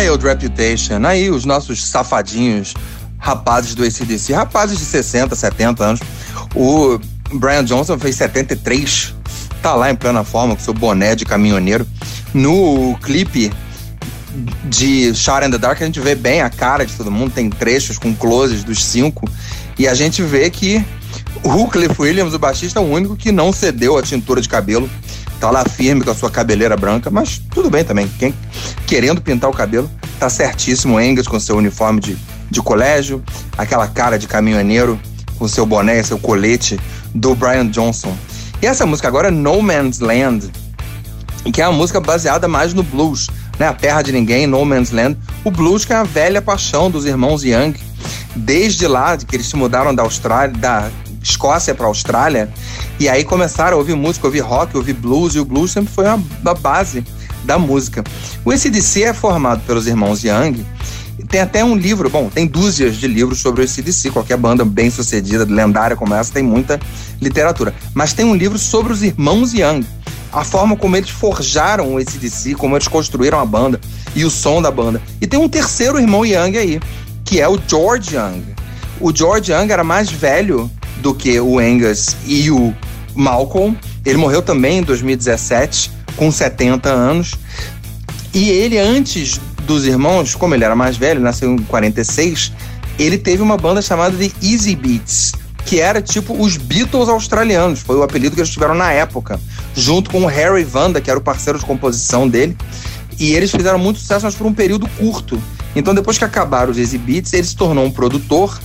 Wild 0.00 0.24
Reputation. 0.24 1.04
Aí 1.04 1.30
os 1.30 1.44
nossos 1.44 1.84
safadinhos, 1.84 2.74
rapazes 3.18 3.74
do 3.74 3.84
ACDC, 3.84 4.32
rapazes 4.32 4.78
de 4.78 4.84
60, 4.84 5.34
70 5.36 5.84
anos. 5.84 6.00
O 6.54 6.98
Brian 7.32 7.64
Johnson 7.64 7.98
fez 7.98 8.16
73, 8.16 9.14
tá 9.62 9.74
lá 9.74 9.90
em 9.90 9.94
plena 9.94 10.24
forma 10.24 10.56
com 10.56 10.62
seu 10.62 10.74
boné 10.74 11.14
de 11.14 11.24
caminhoneiro. 11.24 11.86
No 12.32 12.96
clipe 13.02 13.52
de 14.64 15.14
Shot 15.14 15.44
in 15.44 15.50
the 15.50 15.58
Dark, 15.58 15.82
a 15.82 15.84
gente 15.84 16.00
vê 16.00 16.14
bem 16.14 16.40
a 16.40 16.48
cara 16.48 16.86
de 16.86 16.94
todo 16.94 17.10
mundo, 17.10 17.32
tem 17.32 17.50
trechos 17.50 17.98
com 17.98 18.14
closes 18.14 18.64
dos 18.64 18.84
cinco, 18.84 19.28
e 19.78 19.86
a 19.86 19.94
gente 19.94 20.22
vê 20.22 20.48
que 20.50 20.84
o 21.42 21.66
Cliff 21.68 22.00
Williams, 22.00 22.34
o 22.34 22.38
baixista, 22.38 22.78
é 22.78 22.82
o 22.82 22.86
único 22.86 23.16
que 23.16 23.32
não 23.32 23.52
cedeu 23.52 23.98
a 23.98 24.02
tintura 24.02 24.40
de 24.40 24.48
cabelo 24.48 24.88
tá 25.40 25.50
lá 25.50 25.64
firme 25.64 26.04
com 26.04 26.10
a 26.10 26.14
sua 26.14 26.30
cabeleira 26.30 26.76
branca, 26.76 27.10
mas 27.10 27.38
tudo 27.38 27.70
bem 27.70 27.82
também. 27.82 28.06
Quem 28.18 28.34
querendo 28.86 29.22
pintar 29.22 29.48
o 29.48 29.54
cabelo, 29.54 29.90
tá 30.18 30.28
certíssimo. 30.28 30.98
Angus 30.98 31.26
com 31.26 31.40
seu 31.40 31.56
uniforme 31.56 31.98
de, 31.98 32.16
de 32.50 32.60
colégio, 32.60 33.24
aquela 33.56 33.88
cara 33.88 34.18
de 34.18 34.28
caminhoneiro 34.28 35.00
com 35.38 35.48
seu 35.48 35.64
boné 35.64 36.02
seu 36.02 36.18
colete 36.18 36.78
do 37.14 37.34
Brian 37.34 37.66
Johnson. 37.66 38.14
E 38.60 38.66
essa 38.66 38.84
música 38.84 39.08
agora 39.08 39.28
é 39.28 39.30
No 39.30 39.62
Man's 39.62 40.00
Land, 40.00 40.50
que 41.50 41.62
é 41.62 41.66
uma 41.66 41.76
música 41.78 41.98
baseada 41.98 42.46
mais 42.46 42.74
no 42.74 42.82
blues, 42.82 43.28
né? 43.58 43.66
A 43.66 43.72
Terra 43.72 44.02
de 44.02 44.12
Ninguém, 44.12 44.46
No 44.46 44.62
Man's 44.66 44.90
Land. 44.90 45.16
O 45.42 45.50
blues 45.50 45.86
que 45.86 45.94
é 45.94 45.96
a 45.96 46.02
velha 46.02 46.42
paixão 46.42 46.90
dos 46.90 47.06
irmãos 47.06 47.42
Young, 47.42 47.74
desde 48.36 48.86
lá 48.86 49.16
que 49.16 49.34
eles 49.34 49.46
se 49.46 49.56
mudaram 49.56 49.94
da 49.94 50.02
Austrália, 50.02 50.54
da 50.54 50.90
Escócia 51.22 51.74
para 51.74 51.86
Austrália, 51.86 52.52
e 52.98 53.08
aí 53.08 53.24
começaram 53.24 53.76
a 53.76 53.78
ouvir 53.78 53.94
música, 53.94 54.26
ouvir 54.26 54.40
rock, 54.40 54.76
ouvir 54.76 54.94
blues, 54.94 55.34
e 55.34 55.40
o 55.40 55.44
blues 55.44 55.70
sempre 55.70 55.92
foi 55.92 56.06
uma, 56.06 56.22
uma 56.42 56.54
base 56.54 57.04
da 57.44 57.58
música. 57.58 58.04
O 58.44 58.50
ACDC 58.50 59.04
é 59.04 59.12
formado 59.12 59.62
pelos 59.66 59.86
irmãos 59.86 60.22
Young, 60.24 60.64
tem 61.28 61.40
até 61.40 61.64
um 61.64 61.76
livro, 61.76 62.08
bom, 62.10 62.28
tem 62.28 62.46
dúzias 62.46 62.96
de 62.96 63.06
livros 63.06 63.38
sobre 63.38 63.60
o 63.60 63.64
ACDC, 63.64 64.10
qualquer 64.10 64.36
banda 64.36 64.64
bem 64.64 64.90
sucedida, 64.90 65.44
lendária 65.44 65.96
como 65.96 66.14
essa, 66.14 66.32
tem 66.32 66.42
muita 66.42 66.80
literatura. 67.20 67.74
Mas 67.94 68.12
tem 68.12 68.24
um 68.24 68.34
livro 68.34 68.58
sobre 68.58 68.92
os 68.92 69.02
irmãos 69.02 69.52
Young, 69.52 69.86
a 70.32 70.44
forma 70.44 70.76
como 70.76 70.96
eles 70.96 71.10
forjaram 71.10 71.94
o 71.94 71.98
ACDC, 71.98 72.54
como 72.54 72.76
eles 72.76 72.88
construíram 72.88 73.38
a 73.38 73.44
banda 73.44 73.80
e 74.14 74.24
o 74.24 74.30
som 74.30 74.62
da 74.62 74.70
banda. 74.70 75.00
E 75.20 75.26
tem 75.26 75.38
um 75.38 75.48
terceiro 75.48 75.98
irmão 75.98 76.24
Young 76.24 76.56
aí, 76.56 76.80
que 77.24 77.40
é 77.40 77.48
o 77.48 77.58
George 77.66 78.16
Young. 78.16 78.42
o 79.00 79.14
George 79.14 79.52
Young 79.52 79.70
era 79.70 79.84
mais 79.84 80.10
velho 80.10 80.70
do 81.00 81.14
que 81.14 81.38
o 81.40 81.58
Angus 81.58 82.16
e 82.26 82.50
o 82.50 82.74
Malcolm. 83.14 83.76
Ele 84.04 84.18
morreu 84.18 84.42
também 84.42 84.78
em 84.78 84.82
2017, 84.82 85.90
com 86.16 86.30
70 86.30 86.88
anos. 86.88 87.34
E 88.32 88.48
ele, 88.50 88.78
antes 88.78 89.40
dos 89.66 89.86
irmãos, 89.86 90.34
como 90.34 90.54
ele 90.54 90.64
era 90.64 90.76
mais 90.76 90.96
velho, 90.96 91.20
nasceu 91.20 91.52
em 91.52 91.58
46, 91.58 92.52
ele 92.98 93.18
teve 93.18 93.42
uma 93.42 93.56
banda 93.56 93.80
chamada 93.82 94.16
de 94.16 94.32
Easy 94.42 94.76
Beats, 94.76 95.32
que 95.64 95.80
era 95.80 96.02
tipo 96.02 96.34
os 96.34 96.56
Beatles 96.56 97.08
australianos, 97.08 97.80
foi 97.80 97.96
o 97.96 98.02
apelido 98.02 98.34
que 98.34 98.40
eles 98.40 98.52
tiveram 98.52 98.74
na 98.74 98.92
época, 98.92 99.40
junto 99.74 100.10
com 100.10 100.22
o 100.22 100.26
Harry 100.26 100.64
Vanda, 100.64 101.00
que 101.00 101.10
era 101.10 101.18
o 101.18 101.22
parceiro 101.22 101.58
de 101.58 101.64
composição 101.64 102.28
dele. 102.28 102.56
E 103.18 103.34
eles 103.34 103.50
fizeram 103.50 103.78
muito 103.78 104.00
sucesso, 104.00 104.24
mas 104.24 104.34
por 104.34 104.46
um 104.46 104.54
período 104.54 104.88
curto. 104.98 105.40
Então, 105.76 105.94
depois 105.94 106.16
que 106.16 106.24
acabaram 106.24 106.72
os 106.72 106.78
Easy 106.78 106.98
Beats, 106.98 107.32
ele 107.32 107.44
se 107.44 107.54
tornou 107.54 107.84
um 107.84 107.90
produtor 107.90 108.58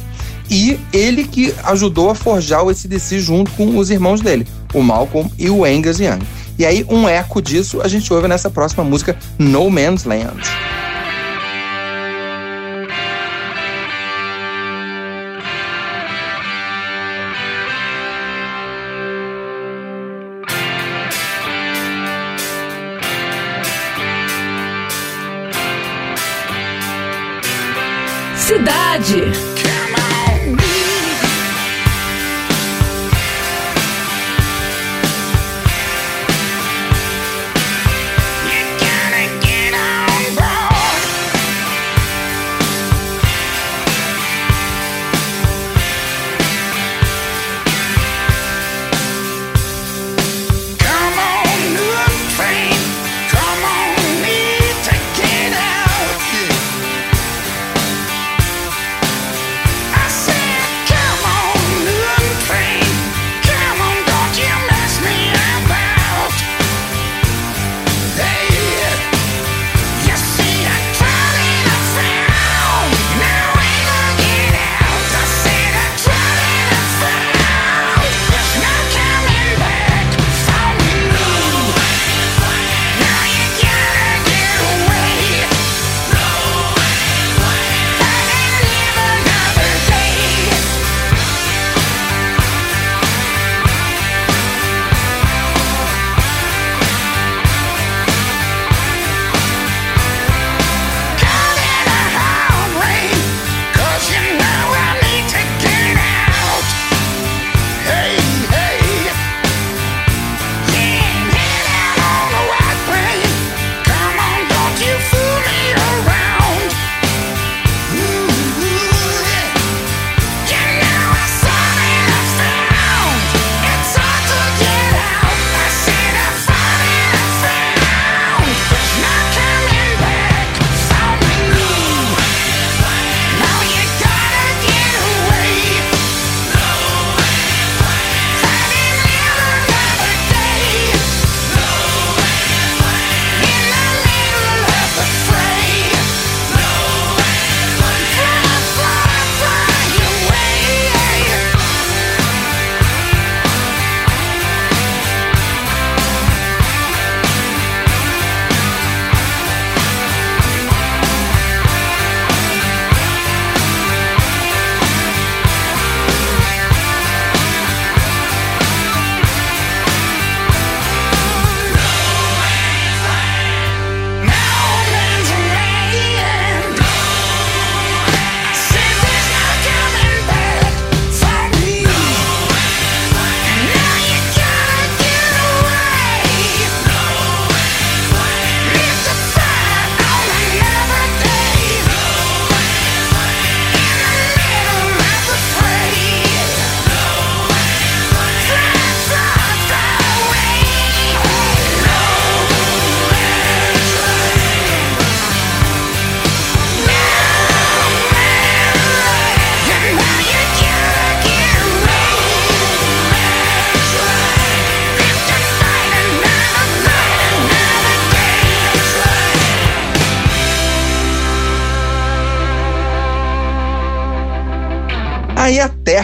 e 0.49 0.79
ele 0.93 1.25
que 1.25 1.53
ajudou 1.63 2.09
a 2.09 2.15
forjar 2.15 2.63
o 2.63 2.69
ACDC 2.69 3.19
junto 3.19 3.51
com 3.51 3.77
os 3.77 3.89
irmãos 3.89 4.21
dele, 4.21 4.47
o 4.73 4.81
Malcolm 4.81 5.29
e 5.37 5.49
o 5.49 5.65
Angus 5.65 5.99
Young. 5.99 6.19
E 6.57 6.65
aí, 6.65 6.85
um 6.89 7.07
eco 7.07 7.41
disso 7.41 7.81
a 7.81 7.87
gente 7.87 8.11
ouve 8.13 8.27
nessa 8.27 8.49
próxima 8.49 8.83
música, 8.83 9.17
No 9.37 9.69
Man's 9.69 10.05
Land. 10.05 10.41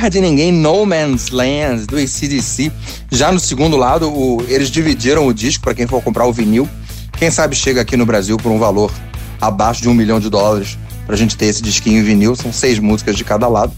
Terra 0.01 0.09
de 0.09 0.19
Ninguém, 0.21 0.51
No 0.51 0.83
Man's 0.83 1.29
Land, 1.29 1.85
do 1.85 1.95
ACDC. 1.95 2.71
Já 3.11 3.31
no 3.31 3.39
segundo 3.39 3.77
lado, 3.77 4.11
o, 4.11 4.43
eles 4.47 4.71
dividiram 4.71 5.27
o 5.27 5.31
disco 5.31 5.63
para 5.63 5.75
quem 5.75 5.85
for 5.85 6.01
comprar 6.01 6.25
o 6.25 6.33
vinil. 6.33 6.67
Quem 7.19 7.29
sabe 7.29 7.55
chega 7.55 7.81
aqui 7.81 7.95
no 7.95 8.03
Brasil 8.03 8.35
por 8.35 8.51
um 8.51 8.57
valor 8.57 8.91
abaixo 9.39 9.83
de 9.83 9.87
um 9.87 9.93
milhão 9.93 10.19
de 10.19 10.27
dólares 10.27 10.75
pra 11.05 11.15
gente 11.15 11.37
ter 11.37 11.45
esse 11.45 11.61
disquinho 11.61 11.99
em 11.99 12.03
vinil. 12.03 12.35
São 12.35 12.51
seis 12.51 12.79
músicas 12.79 13.15
de 13.15 13.23
cada 13.23 13.47
lado. 13.47 13.73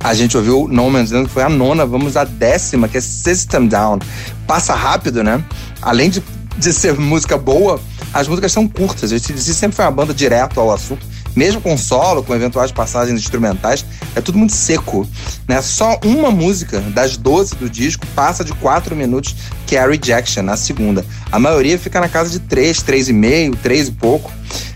A 0.00 0.12
gente 0.14 0.36
ouviu 0.36 0.66
No 0.66 0.90
Man's 0.90 1.12
Land, 1.12 1.28
que 1.28 1.32
foi 1.32 1.44
a 1.44 1.48
nona. 1.48 1.86
Vamos 1.86 2.16
à 2.16 2.24
décima, 2.24 2.88
que 2.88 2.98
é 2.98 3.00
System 3.00 3.68
Down. 3.68 4.00
Passa 4.48 4.74
rápido, 4.74 5.22
né? 5.22 5.44
Além 5.80 6.10
de, 6.10 6.20
de 6.58 6.72
ser 6.72 6.98
música 6.98 7.38
boa, 7.38 7.80
as 8.12 8.26
músicas 8.26 8.50
são 8.50 8.66
curtas. 8.66 9.12
A 9.12 9.14
ACDC 9.14 9.54
sempre 9.54 9.76
foi 9.76 9.84
uma 9.84 9.92
banda 9.92 10.12
direto 10.12 10.58
ao 10.58 10.72
assunto 10.72 11.11
mesmo 11.34 11.60
com 11.60 11.76
solo, 11.76 12.22
com 12.22 12.34
eventuais 12.34 12.70
passagens 12.70 13.18
instrumentais, 13.20 13.84
é 14.14 14.20
tudo 14.20 14.38
muito 14.38 14.52
seco. 14.52 15.06
Né? 15.48 15.60
Só 15.62 15.98
uma 16.04 16.30
música 16.30 16.80
das 16.80 17.16
12 17.16 17.56
do 17.56 17.68
disco 17.68 18.06
passa 18.14 18.44
de 18.44 18.52
4 18.54 18.94
minutos, 18.94 19.34
que 19.66 19.76
é 19.76 19.80
a 19.80 19.86
Rejection, 19.86 20.48
a 20.48 20.56
segunda. 20.56 21.04
A 21.30 21.38
maioria 21.38 21.78
fica 21.78 22.00
na 22.00 22.08
casa 22.08 22.30
de 22.30 22.40
3, 22.40 22.78
3,5, 22.82 23.56
3 23.62 23.88
e 23.88 23.92
pouco. 23.92 24.30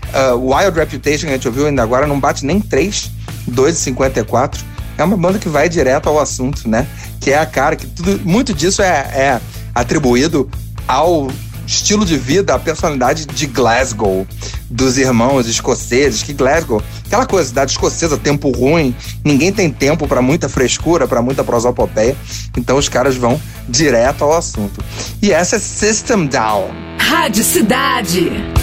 Uh, 0.07 0.53
Wild 0.53 0.77
Reputation, 0.77 1.27
que 1.27 1.33
a 1.33 1.35
gente 1.35 1.47
ouviu 1.47 1.67
ainda 1.67 1.83
agora, 1.83 2.07
não 2.07 2.19
bate 2.19 2.45
nem 2.45 2.59
3, 2.59 3.11
2,54. 3.49 4.59
é 4.97 5.03
uma 5.03 5.17
banda 5.17 5.37
que 5.37 5.49
vai 5.49 5.69
direto 5.69 6.07
ao 6.07 6.19
assunto, 6.19 6.67
né? 6.67 6.87
Que 7.19 7.31
é 7.31 7.37
a 7.37 7.45
cara 7.45 7.75
que 7.75 7.85
tudo, 7.85 8.19
muito 8.25 8.53
disso 8.53 8.81
é, 8.81 8.87
é 8.87 9.41
atribuído 9.75 10.49
ao 10.87 11.29
estilo 11.67 12.05
de 12.05 12.17
vida, 12.17 12.55
a 12.55 12.59
personalidade 12.59 13.25
de 13.25 13.45
Glasgow, 13.45 14.25
dos 14.69 14.97
irmãos 14.97 15.47
escoceses, 15.47 16.23
que 16.23 16.33
Glasgow, 16.33 16.81
aquela 17.05 17.25
coisa, 17.25 17.49
cidade 17.49 17.71
escocesa, 17.71 18.17
tempo 18.17 18.49
ruim, 18.51 18.95
ninguém 19.23 19.51
tem 19.51 19.69
tempo 19.69 20.07
para 20.07 20.21
muita 20.21 20.47
frescura, 20.47 21.07
para 21.07 21.21
muita 21.21 21.43
prosopopeia, 21.43 22.15
então 22.57 22.77
os 22.77 22.87
caras 22.87 23.15
vão 23.17 23.39
direto 23.67 24.23
ao 24.23 24.33
assunto. 24.33 24.83
E 25.21 25.31
essa 25.31 25.57
é 25.57 25.59
System 25.59 26.25
Down. 26.27 26.69
Rádio 26.97 27.43
Cidade. 27.43 28.56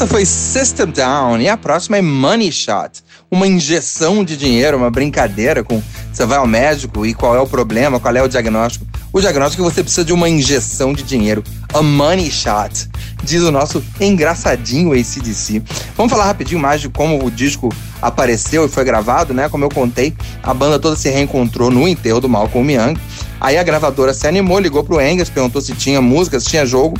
Essa 0.00 0.06
foi 0.06 0.24
System 0.24 0.86
Down 0.86 1.42
e 1.42 1.48
a 1.50 1.58
próxima 1.58 1.98
é 1.98 2.00
Money 2.00 2.50
Shot. 2.50 3.02
Uma 3.30 3.46
injeção 3.46 4.24
de 4.24 4.34
dinheiro, 4.34 4.78
uma 4.78 4.90
brincadeira 4.90 5.62
com 5.62 5.82
você 6.10 6.24
vai 6.24 6.38
ao 6.38 6.46
médico 6.46 7.04
e 7.04 7.12
qual 7.12 7.36
é 7.36 7.38
o 7.38 7.46
problema, 7.46 8.00
qual 8.00 8.16
é 8.16 8.22
o 8.22 8.26
diagnóstico. 8.26 8.86
O 9.12 9.20
diagnóstico 9.20 9.62
é 9.62 9.66
que 9.66 9.74
você 9.74 9.82
precisa 9.82 10.02
de 10.02 10.14
uma 10.14 10.26
injeção 10.26 10.94
de 10.94 11.02
dinheiro. 11.02 11.44
A 11.74 11.82
money 11.82 12.30
shot, 12.30 12.88
diz 13.22 13.42
o 13.42 13.52
nosso 13.52 13.84
engraçadinho 14.00 14.92
ACDC. 14.92 15.62
Vamos 15.94 16.10
falar 16.10 16.24
rapidinho 16.24 16.58
mais 16.58 16.80
de 16.80 16.88
como 16.88 17.22
o 17.22 17.30
disco 17.30 17.68
apareceu 18.00 18.64
e 18.64 18.68
foi 18.70 18.84
gravado, 18.84 19.34
né? 19.34 19.50
Como 19.50 19.66
eu 19.66 19.68
contei, 19.68 20.14
a 20.42 20.54
banda 20.54 20.78
toda 20.78 20.96
se 20.96 21.10
reencontrou 21.10 21.70
no 21.70 21.86
enterro 21.86 22.22
do 22.22 22.28
Malcolm 22.28 22.72
Young. 22.72 22.98
Aí 23.38 23.58
a 23.58 23.62
gravadora 23.62 24.14
se 24.14 24.26
animou, 24.26 24.58
ligou 24.58 24.82
pro 24.82 24.98
Engels, 24.98 25.28
perguntou 25.28 25.60
se 25.60 25.74
tinha 25.74 26.00
música, 26.00 26.40
se 26.40 26.46
tinha 26.46 26.64
jogo. 26.64 26.98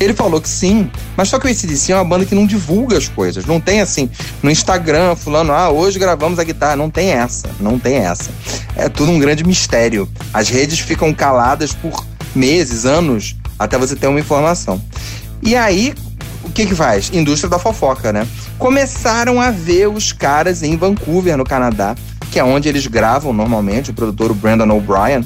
Ele 0.00 0.14
falou 0.14 0.40
que 0.40 0.48
sim, 0.48 0.90
mas 1.16 1.28
só 1.28 1.38
que 1.38 1.46
o 1.46 1.50
ACDC 1.50 1.92
é 1.92 1.96
uma 1.96 2.04
banda 2.04 2.24
que 2.24 2.34
não 2.34 2.46
divulga 2.46 2.96
as 2.96 3.08
coisas. 3.08 3.46
Não 3.46 3.60
tem 3.60 3.80
assim, 3.80 4.08
no 4.42 4.50
Instagram, 4.50 5.16
fulano, 5.16 5.52
ah, 5.52 5.70
hoje 5.70 5.98
gravamos 5.98 6.38
a 6.38 6.44
guitarra. 6.44 6.76
Não 6.76 6.88
tem 6.88 7.10
essa, 7.10 7.50
não 7.58 7.78
tem 7.78 7.96
essa. 7.96 8.30
É 8.76 8.88
tudo 8.88 9.10
um 9.10 9.18
grande 9.18 9.44
mistério. 9.44 10.08
As 10.32 10.48
redes 10.48 10.78
ficam 10.78 11.12
caladas 11.12 11.72
por 11.72 12.04
meses, 12.34 12.84
anos, 12.84 13.36
até 13.58 13.76
você 13.76 13.96
ter 13.96 14.06
uma 14.06 14.20
informação. 14.20 14.80
E 15.42 15.56
aí, 15.56 15.94
o 16.44 16.50
que 16.50 16.66
que 16.66 16.74
faz? 16.74 17.10
Indústria 17.12 17.50
da 17.50 17.58
fofoca, 17.58 18.12
né? 18.12 18.26
Começaram 18.58 19.40
a 19.40 19.50
ver 19.50 19.88
os 19.88 20.12
caras 20.12 20.62
em 20.62 20.76
Vancouver, 20.76 21.36
no 21.36 21.44
Canadá, 21.44 21.96
que 22.30 22.38
é 22.38 22.44
onde 22.44 22.68
eles 22.68 22.86
gravam 22.86 23.32
normalmente, 23.32 23.90
o 23.90 23.94
produtor 23.94 24.32
Brandon 24.34 24.70
O'Brien, 24.76 25.24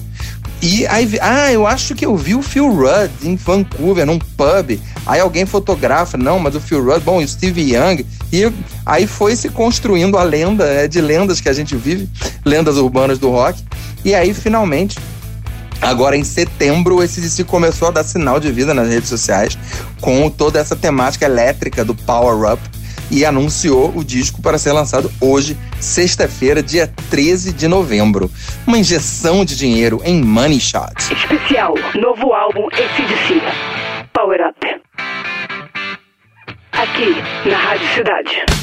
e 0.62 0.86
aí, 0.86 1.18
ah, 1.20 1.52
eu 1.52 1.66
acho 1.66 1.92
que 1.92 2.06
eu 2.06 2.16
vi 2.16 2.36
o 2.36 2.42
Phil 2.42 2.72
Rudd 2.72 3.10
em 3.24 3.34
Vancouver, 3.34 4.06
num 4.06 4.18
pub. 4.18 4.80
Aí 5.04 5.18
alguém 5.18 5.44
fotografa, 5.44 6.16
não, 6.16 6.38
mas 6.38 6.54
o 6.54 6.60
Phil 6.60 6.84
Rudd, 6.84 7.02
bom, 7.02 7.18
o 7.18 7.26
Steve 7.26 7.74
Young. 7.74 8.06
E 8.32 8.50
aí 8.86 9.06
foi 9.08 9.34
se 9.34 9.48
construindo 9.48 10.16
a 10.16 10.22
lenda, 10.22 10.64
é 10.64 10.86
de 10.86 11.00
lendas 11.00 11.40
que 11.40 11.48
a 11.48 11.52
gente 11.52 11.74
vive, 11.74 12.08
lendas 12.44 12.76
urbanas 12.76 13.18
do 13.18 13.28
rock. 13.28 13.60
E 14.04 14.14
aí, 14.14 14.32
finalmente, 14.32 14.98
Agora, 15.80 16.16
em 16.16 16.22
setembro, 16.22 17.02
esse 17.02 17.20
DC 17.20 17.42
começou 17.42 17.88
a 17.88 17.90
dar 17.90 18.04
sinal 18.04 18.38
de 18.38 18.52
vida 18.52 18.72
nas 18.72 18.88
redes 18.88 19.08
sociais 19.08 19.58
com 20.00 20.30
toda 20.30 20.60
essa 20.60 20.76
temática 20.76 21.24
elétrica 21.24 21.84
do 21.84 21.92
Power 21.92 22.52
Up 22.52 22.62
e 23.12 23.26
anunciou 23.26 23.92
o 23.94 24.02
disco 24.02 24.40
para 24.40 24.58
ser 24.58 24.72
lançado 24.72 25.12
hoje, 25.20 25.56
sexta-feira, 25.78 26.62
dia 26.62 26.90
13 27.10 27.52
de 27.52 27.68
novembro. 27.68 28.30
Uma 28.66 28.78
injeção 28.78 29.44
de 29.44 29.54
dinheiro 29.54 30.00
em 30.02 30.22
Money 30.22 30.58
Shot. 30.58 30.94
Especial, 31.12 31.74
novo 32.00 32.32
álbum 32.32 32.66
ACDC, 32.68 33.42
Power 34.14 34.40
Up. 34.48 34.82
Aqui, 36.72 37.48
na 37.48 37.58
Rádio 37.58 37.88
Cidade. 37.94 38.61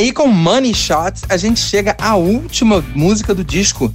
Aí, 0.00 0.12
com 0.12 0.26
Money 0.26 0.74
Shots, 0.74 1.24
a 1.28 1.36
gente 1.36 1.60
chega 1.60 1.94
à 2.00 2.16
última 2.16 2.82
música 2.94 3.34
do 3.34 3.44
disco, 3.44 3.92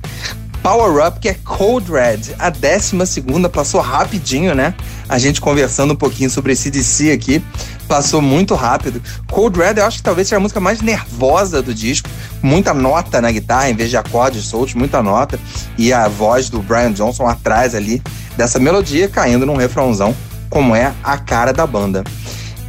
Power 0.62 1.06
Up, 1.06 1.20
que 1.20 1.30
é 1.30 1.34
Cold 1.44 1.92
Red. 1.92 2.36
A 2.38 2.52
décima 2.52 3.06
segunda 3.06 3.50
passou 3.50 3.82
rapidinho, 3.82 4.54
né? 4.54 4.76
A 5.10 5.18
gente 5.18 5.42
conversando 5.42 5.94
um 5.94 5.96
pouquinho 5.96 6.30
sobre 6.30 6.54
esse 6.54 6.70
DC 6.70 7.12
aqui, 7.12 7.44
passou 7.88 8.22
muito 8.22 8.54
rápido. 8.54 9.02
Cold 9.32 9.58
Red 9.58 9.76
eu 9.78 9.86
acho 9.86 9.98
que 9.98 10.04
talvez 10.04 10.28
seja 10.28 10.38
a 10.38 10.40
música 10.40 10.60
mais 10.60 10.80
nervosa 10.82 11.62
do 11.62 11.74
disco. 11.74 12.08
Muita 12.42 12.74
nota 12.74 13.20
na 13.20 13.32
guitarra, 13.32 13.70
em 13.70 13.76
vez 13.76 13.90
de 13.90 13.98
acordes 13.98 14.46
soltos, 14.46 14.76
muita 14.76 15.02
nota. 15.02 15.40
E 15.76 15.92
a 15.92 16.08
voz 16.08 16.50
do 16.50 16.62
Brian 16.62 16.92
Johnson 16.92 17.28
atrás 17.28 17.74
ali 17.74 18.02
dessa 18.38 18.60
melodia 18.60 19.08
caindo 19.08 19.46
num 19.46 19.56
refrãozão, 19.56 20.16
como 20.52 20.76
é 20.76 20.94
a 21.04 21.18
cara 21.18 21.52
da 21.52 21.66
banda. 21.66 22.04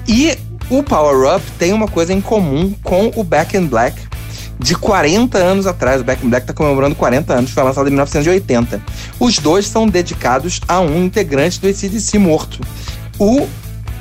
E 0.09 0.39
o 0.69 0.83
Power 0.83 1.37
Up 1.37 1.45
tem 1.59 1.73
uma 1.73 1.87
coisa 1.87 2.13
em 2.13 2.21
comum 2.21 2.75
com 2.83 3.11
o 3.15 3.23
Back 3.23 3.57
in 3.57 3.67
Black, 3.67 4.01
de 4.59 4.75
40 4.75 5.39
anos 5.39 5.67
atrás. 5.67 6.01
O 6.01 6.05
Back 6.05 6.25
in 6.25 6.31
Black 6.31 6.45
está 6.45 6.53
comemorando 6.53 6.95
40 6.95 7.33
anos, 7.33 7.51
foi 7.51 7.63
lançado 7.63 7.87
em 7.87 7.91
1980. 7.91 8.83
Os 9.21 9.39
dois 9.39 9.67
são 9.67 9.87
dedicados 9.87 10.61
a 10.67 10.81
um 10.81 11.05
integrante 11.05 11.61
do 11.61 11.69
ACDC 11.69 12.19
morto. 12.19 12.61
O 13.19 13.47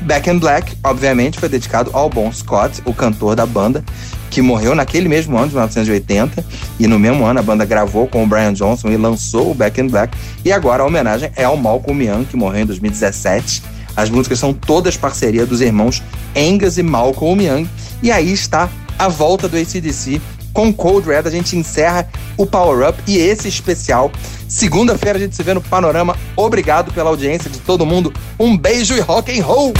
Back 0.02 0.30
in 0.30 0.40
Black, 0.40 0.76
obviamente, 0.84 1.40
foi 1.40 1.50
dedicado 1.50 1.90
ao 1.94 2.10
Bon 2.10 2.32
Scott, 2.32 2.82
o 2.86 2.94
cantor 2.94 3.36
da 3.36 3.46
banda, 3.46 3.84
que 4.30 4.42
morreu 4.42 4.76
naquele 4.76 5.08
mesmo 5.08 5.38
ano 5.38 5.48
de 5.48 5.54
1980. 5.54 6.44
E 6.80 6.88
no 6.88 7.00
mesmo 7.00 7.26
ano 7.26 7.40
a 7.40 7.44
banda 7.44 7.64
gravou 7.64 8.08
com 8.08 8.24
o 8.24 8.28
Brian 8.28 8.54
Johnson 8.54 8.90
e 8.90 8.98
lançou 8.98 9.52
o 9.52 9.54
Back 9.54 9.80
in 9.80 9.88
Black. 9.88 10.18
E 10.44 10.52
agora 10.52 10.84
a 10.84 10.86
homenagem 10.86 11.32
é 11.36 11.44
ao 11.44 11.56
Malcolm 11.56 12.04
Young, 12.04 12.26
que 12.26 12.36
morreu 12.36 12.64
em 12.64 12.66
2017. 12.66 13.75
As 13.96 14.10
músicas 14.10 14.40
são 14.40 14.54
todas 14.54 14.98
parceria 14.98 15.46
dos 15.46 15.62
irmãos 15.62 16.02
Angus 16.36 16.78
e 16.78 16.84
Malcolm 16.84 17.44
Young. 17.44 17.70
E 18.04 18.12
aí 18.12 18.32
está 18.32 18.70
a 18.98 19.08
volta 19.08 19.48
do 19.48 19.58
ACDC 19.58 20.22
com 20.56 20.74
Cold 20.74 21.06
Red 21.06 21.24
a 21.26 21.30
gente 21.30 21.58
encerra 21.58 22.08
o 22.38 22.46
Power 22.46 22.88
Up 22.88 23.04
e 23.06 23.18
esse 23.18 23.50
especial. 23.50 24.10
Segunda-feira 24.48 25.18
a 25.18 25.22
gente 25.22 25.36
se 25.36 25.44
vê 25.44 25.54
no 25.54 25.60
Panorama. 25.60 26.16
Obrigado 26.34 26.94
pela 26.94 27.10
audiência 27.10 27.50
de 27.50 27.60
todo 27.60 27.86
mundo. 27.86 28.14
Um 28.40 28.58
beijo 28.58 28.96
e 28.96 29.02
rock 29.02 29.38
and 29.38 29.44
roll. 29.44 29.74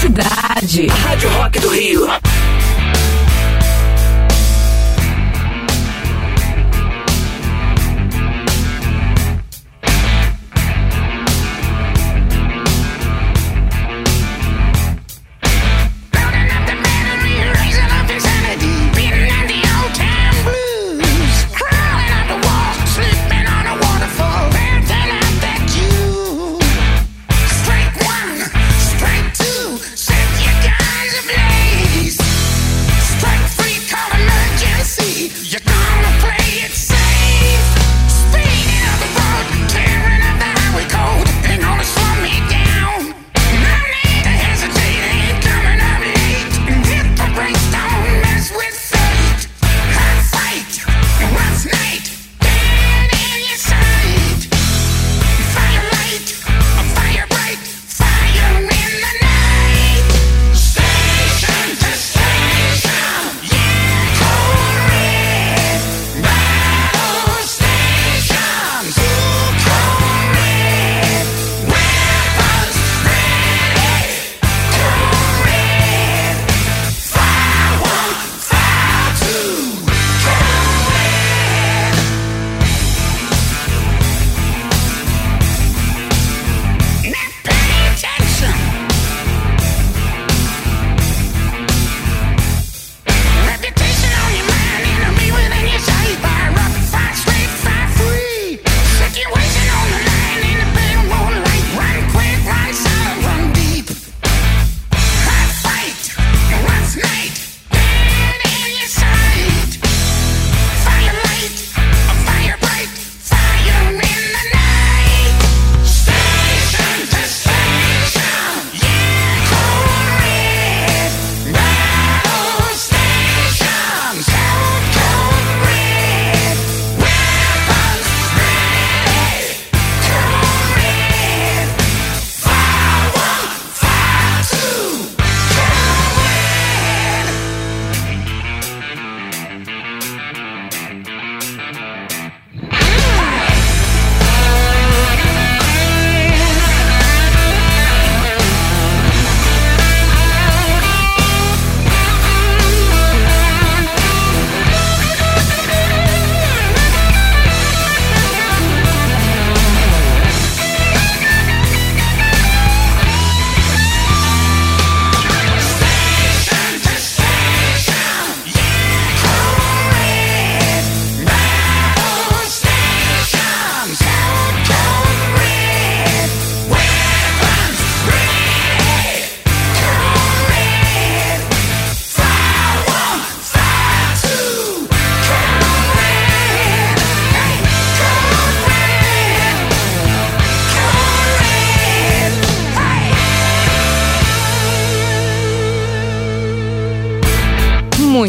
Cidade. 0.00 0.86
Rádio 0.86 1.30
Rock 1.30 1.58
do 1.58 1.68
Rio. 1.68 2.06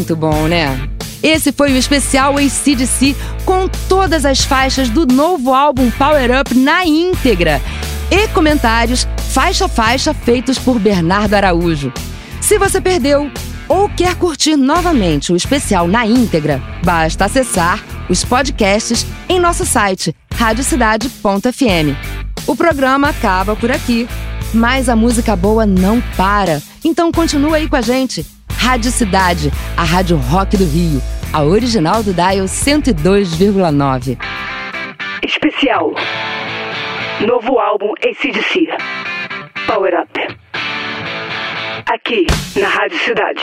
Muito 0.08 0.20
bom, 0.20 0.48
né? 0.48 0.88
Esse 1.22 1.52
foi 1.52 1.70
o 1.70 1.76
especial 1.76 2.38
ACDC 2.38 3.14
com 3.44 3.68
todas 3.90 4.24
as 4.24 4.42
faixas 4.42 4.88
do 4.88 5.04
novo 5.04 5.52
álbum 5.52 5.90
Power 5.90 6.30
Up 6.40 6.54
na 6.54 6.86
íntegra 6.86 7.60
e 8.10 8.26
comentários 8.28 9.06
faixa 9.34 9.66
a 9.66 9.68
faixa 9.68 10.14
feitos 10.14 10.58
por 10.58 10.78
Bernardo 10.78 11.34
Araújo. 11.34 11.92
Se 12.40 12.58
você 12.58 12.80
perdeu 12.80 13.30
ou 13.68 13.86
quer 13.90 14.14
curtir 14.14 14.56
novamente 14.56 15.30
o 15.30 15.36
especial 15.36 15.86
na 15.86 16.06
íntegra, 16.06 16.62
basta 16.82 17.26
acessar 17.26 17.84
os 18.08 18.24
podcasts 18.24 19.04
em 19.28 19.38
nosso 19.38 19.66
site 19.66 20.16
radiocidade.fm. 20.34 21.94
O 22.46 22.56
programa 22.56 23.10
acaba 23.10 23.54
por 23.54 23.70
aqui. 23.70 24.08
Mas 24.54 24.88
a 24.88 24.96
música 24.96 25.36
boa 25.36 25.66
não 25.66 26.00
para. 26.16 26.62
Então 26.82 27.12
continua 27.12 27.58
aí 27.58 27.68
com 27.68 27.76
a 27.76 27.82
gente. 27.82 28.24
Rádio 28.58 28.90
Cidade, 28.90 29.52
a 29.76 29.84
rádio 29.84 30.16
rock 30.16 30.56
do 30.56 30.64
Rio, 30.64 31.00
a 31.32 31.42
original 31.42 32.02
do 32.02 32.12
Dial 32.12 32.44
102,9. 32.44 34.18
Especial. 35.24 35.94
Novo 37.26 37.58
álbum 37.58 37.94
ACDC. 38.04 38.66
Power 39.66 39.92
Up. 40.02 40.36
Aqui, 41.86 42.26
na 42.56 42.68
Rádio 42.68 42.98
Cidade. 42.98 43.42